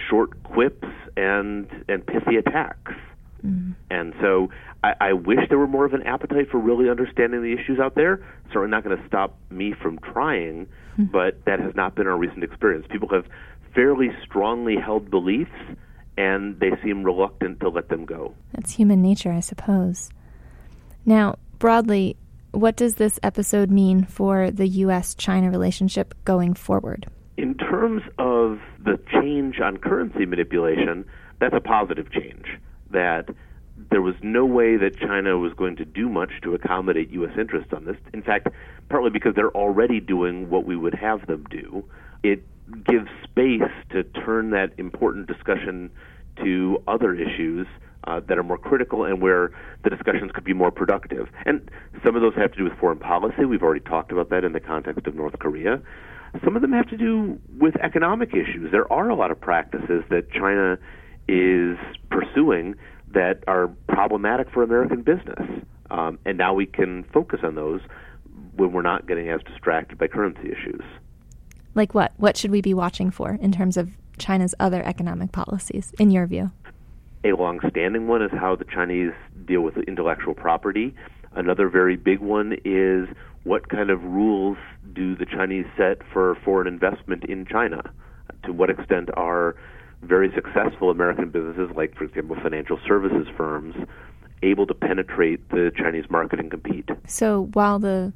[0.09, 2.93] short quips and and pithy attacks.
[3.45, 3.75] Mm.
[3.89, 4.49] And so
[4.83, 7.95] I, I wish there were more of an appetite for really understanding the issues out
[7.95, 8.25] there.
[8.47, 10.67] Certainly not going to stop me from trying,
[10.97, 11.11] mm.
[11.11, 12.85] but that has not been our recent experience.
[12.89, 13.25] People have
[13.73, 15.51] fairly strongly held beliefs
[16.19, 18.35] and they seem reluctant to let them go.
[18.51, 20.09] That's human nature, I suppose.
[21.05, 22.17] Now, broadly,
[22.51, 25.15] what does this episode mean for the U.S.
[25.15, 27.07] China relationship going forward?
[27.37, 31.05] In terms of the change on currency manipulation,
[31.39, 32.47] that's a positive change.
[32.91, 33.29] That
[33.89, 37.31] there was no way that China was going to do much to accommodate U.S.
[37.39, 37.95] interests on this.
[38.13, 38.49] In fact,
[38.89, 41.85] partly because they're already doing what we would have them do.
[42.23, 42.43] It
[42.83, 45.91] gives space to turn that important discussion
[46.43, 47.67] to other issues
[48.05, 49.51] uh, that are more critical and where
[49.83, 51.27] the discussions could be more productive.
[51.45, 51.69] And
[52.03, 53.45] some of those have to do with foreign policy.
[53.45, 55.81] We've already talked about that in the context of North Korea.
[56.43, 58.71] some of them have to do with economic issues.
[58.71, 60.77] There are a lot of practices that China
[61.27, 61.77] is
[62.09, 62.75] pursuing
[63.13, 65.63] that are problematic for American business.
[65.91, 67.81] Um, and now we can focus on those
[68.55, 70.83] when we're not getting as distracted by currency issues.
[71.75, 72.13] Like what?
[72.17, 76.27] What should we be watching for in terms of China's other economic policies, in your
[76.27, 76.51] view?
[77.23, 79.11] A long-standing one is how the Chinese
[79.45, 80.93] deal with intellectual property.
[81.33, 83.07] Another very big one is
[83.43, 84.57] what kind of rules
[84.93, 87.81] do the Chinese set for foreign investment in China?
[88.45, 89.55] To what extent are
[90.01, 93.75] very successful American businesses, like, for example, financial services firms,
[94.41, 96.89] able to penetrate the Chinese market and compete?
[97.07, 98.13] So while the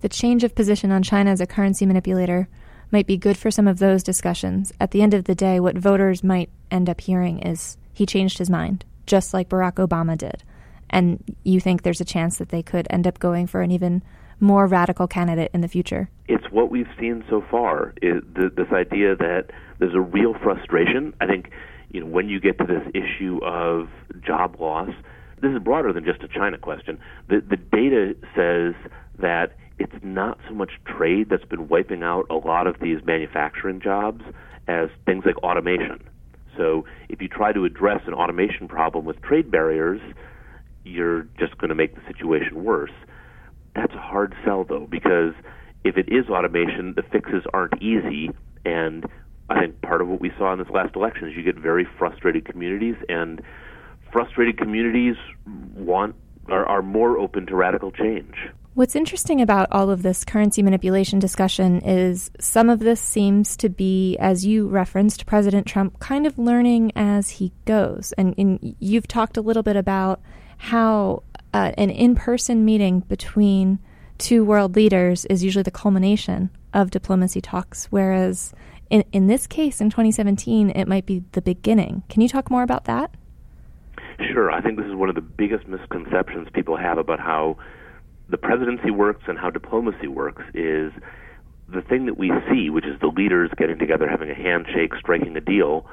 [0.00, 2.48] the change of position on China as a currency manipulator
[2.92, 5.76] might be good for some of those discussions, at the end of the day, what
[5.76, 10.42] voters might end up hearing is he changed his mind, just like Barack Obama did.
[10.90, 14.02] And you think there's a chance that they could end up going for an even
[14.40, 16.10] more radical candidate in the future?
[16.28, 17.94] It's what we've seen so far.
[18.02, 19.46] Is this idea that
[19.82, 21.12] there's a real frustration.
[21.20, 21.50] I think
[21.90, 23.88] you know when you get to this issue of
[24.24, 24.90] job loss,
[25.40, 27.00] this is broader than just a China question.
[27.28, 28.74] The the data says
[29.18, 33.80] that it's not so much trade that's been wiping out a lot of these manufacturing
[33.80, 34.22] jobs
[34.68, 36.08] as things like automation.
[36.56, 40.00] So if you try to address an automation problem with trade barriers,
[40.84, 42.92] you're just going to make the situation worse.
[43.74, 45.34] That's a hard sell, though, because
[45.82, 48.30] if it is automation, the fixes aren't easy.
[48.64, 49.06] And
[49.50, 51.88] I think part of what we saw in this last election is you get very
[51.98, 53.42] frustrated communities, and
[54.12, 55.16] frustrated communities
[55.74, 56.14] want
[56.48, 58.34] are, are more open to radical change.
[58.74, 63.68] What's interesting about all of this currency manipulation discussion is some of this seems to
[63.68, 68.14] be, as you referenced, President Trump kind of learning as he goes.
[68.16, 70.22] And, and you've talked a little bit about
[70.56, 73.78] how uh, an in person meeting between
[74.16, 78.54] two world leaders is usually the culmination of diplomacy talks, whereas
[78.88, 82.04] in, in this case, in 2017, it might be the beginning.
[82.08, 83.14] Can you talk more about that?
[84.32, 84.50] Sure.
[84.50, 87.58] I think this is one of the biggest misconceptions people have about how
[88.28, 90.92] the presidency works and how diplomacy works is
[91.68, 95.36] the thing that we see, which is the leaders getting together, having a handshake, striking
[95.36, 95.86] a deal,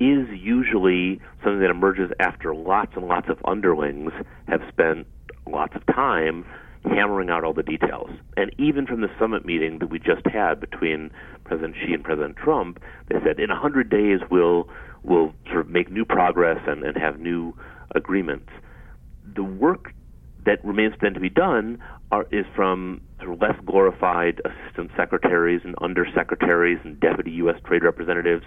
[0.00, 4.12] is usually something that emerges after lots and lots of underlings
[4.48, 5.06] have spent
[5.46, 6.44] lots of time
[6.84, 8.10] hammering out all the details.
[8.36, 11.10] And even from the summit meeting that we just had between
[11.44, 14.68] President Xi and President Trump, they said in hundred days we'll
[15.02, 17.54] we'll sort of make new progress and, and have new
[17.94, 18.50] agreements.
[19.34, 19.92] The work
[20.46, 21.78] that remains then to be done
[22.10, 27.56] are, is from sort of less glorified assistant secretaries and undersecretaries and deputy U.S.
[27.64, 28.44] trade representatives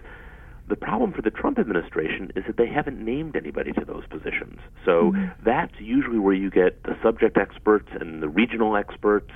[0.69, 4.59] the problem for the Trump administration is that they haven't named anybody to those positions.
[4.85, 5.27] So mm-hmm.
[5.45, 9.31] that's usually where you get the subject experts and the regional experts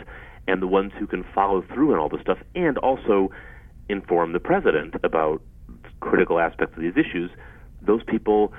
[0.48, 3.32] and the ones who can follow through on all this stuff and also
[3.88, 5.42] inform the president about
[6.02, 7.32] critical aspects of these issues.
[7.82, 8.54] Those people,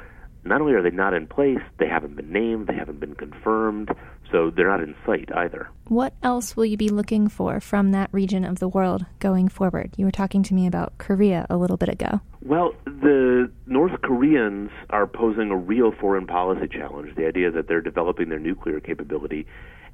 [0.44, 3.90] not only are they not in place, they haven't been named, they haven't been confirmed,
[4.30, 5.68] so they're not in sight either.
[5.86, 9.94] What else will you be looking for from that region of the world going forward?
[9.96, 12.20] You were talking to me about Korea a little bit ago.
[12.44, 17.14] Well, the North Koreans are posing a real foreign policy challenge.
[17.14, 19.46] The idea that they're developing their nuclear capability,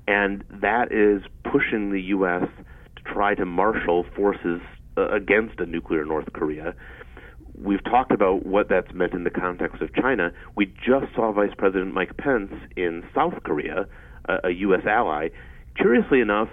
[0.07, 2.49] and that is pushing the U.S.
[2.97, 4.63] to try to marshal forces
[4.97, 6.75] uh, against a nuclear North Korea.
[7.61, 10.33] We've talked about what that's meant in the context of China.
[10.55, 13.87] We just saw Vice President Mike Pence in South Korea,
[14.27, 14.83] a, a U.S.
[14.87, 15.29] ally.
[15.77, 16.49] Curiously enough,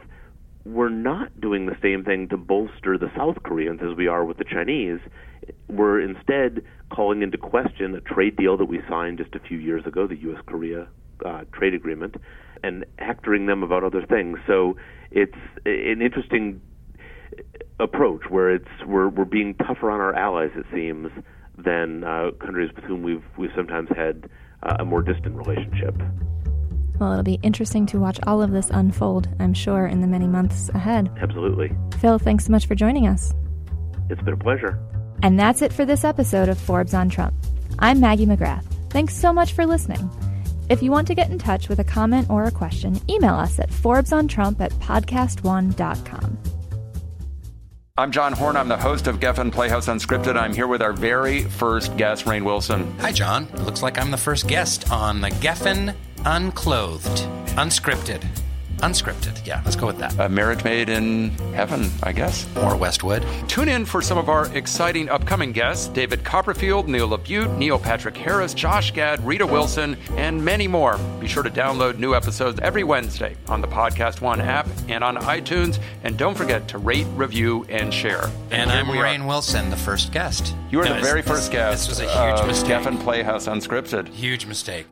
[0.66, 4.38] we're not doing the same thing to bolster the South Koreans as we are with
[4.38, 5.00] the Chinese.
[5.70, 9.86] We're instead calling into question a trade deal that we signed just a few years
[9.86, 10.42] ago, the U.S.
[10.48, 10.88] Korea
[11.24, 12.16] uh, trade agreement,
[12.64, 14.40] and hectoring them about other things.
[14.48, 14.76] So
[15.12, 16.62] it's an interesting
[17.80, 21.10] approach where it's we're we're being tougher on our allies, it seems,
[21.58, 24.30] than uh, countries with whom we've we've sometimes had
[24.64, 25.96] uh, a more distant relationship.
[27.00, 30.28] Well, it'll be interesting to watch all of this unfold, I'm sure, in the many
[30.28, 31.12] months ahead.
[31.20, 31.76] Absolutely.
[32.00, 33.34] Phil, thanks so much for joining us.
[34.10, 34.80] It's been a pleasure.
[35.22, 37.34] And that's it for this episode of Forbes on Trump.
[37.80, 38.64] I'm Maggie McGrath.
[38.92, 40.10] Thanks so much for listening.
[40.70, 43.60] If you want to get in touch with a comment or a question, email us
[43.60, 46.38] at ForbesOnTrump at podcastone.com.
[47.98, 48.58] I'm John Horn.
[48.58, 50.36] I'm the host of Geffen Playhouse Unscripted.
[50.36, 52.94] I'm here with our very first guest, Rainn Wilson.
[53.00, 53.48] Hi, John.
[53.64, 57.26] Looks like I'm the first guest on the Geffen Unclothed,
[57.56, 58.28] Unscripted.
[58.80, 60.18] Unscripted, yeah, let's go with that.
[60.20, 62.48] A marriage made in heaven, I guess.
[62.58, 63.26] Or Westwood.
[63.48, 68.16] Tune in for some of our exciting upcoming guests David Copperfield, Neil LaBute, Neil Patrick
[68.18, 70.98] Harris, Josh Gad, Rita Wilson, and many more.
[71.20, 75.16] Be sure to download new episodes every Wednesday on the Podcast One app and on
[75.18, 75.80] iTunes.
[76.04, 78.30] And don't forget to rate, review, and share.
[78.52, 80.54] And, I'm Rainn Wilson, the first guest.
[80.70, 81.88] You are No, the very first guest.
[81.88, 82.70] This was a huge of mistake.
[82.70, 84.10] Geffen Playhouse Unscripted.
[84.10, 84.86] Huge mistake.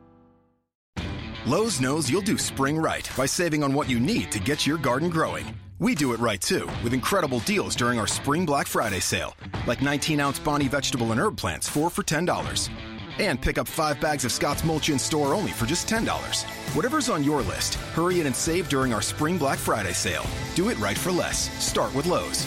[1.46, 4.78] Lowe's knows you'll do spring right by saving on what you need to get your
[4.78, 5.54] garden growing.
[5.78, 9.36] We do it right too, with incredible deals during our Spring Black Friday sale,
[9.66, 12.70] like 19 ounce Bonnie vegetable and herb plants, 4 for $10.
[13.18, 16.44] And pick up 5 bags of Scott's mulch in store only for just $10.
[16.74, 20.24] Whatever's on your list, hurry in and save during our Spring Black Friday sale.
[20.54, 21.50] Do it right for less.
[21.62, 22.46] Start with Lowe's.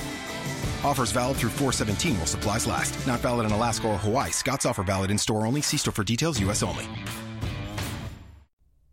[0.83, 3.05] Offers valid through 417 while supplies last.
[3.05, 4.31] Not valid in Alaska or Hawaii.
[4.31, 5.61] Scott's offer valid in store only.
[5.61, 6.63] See store for details, U.S.
[6.63, 6.87] only.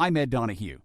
[0.00, 0.78] I'm Ed Donahue.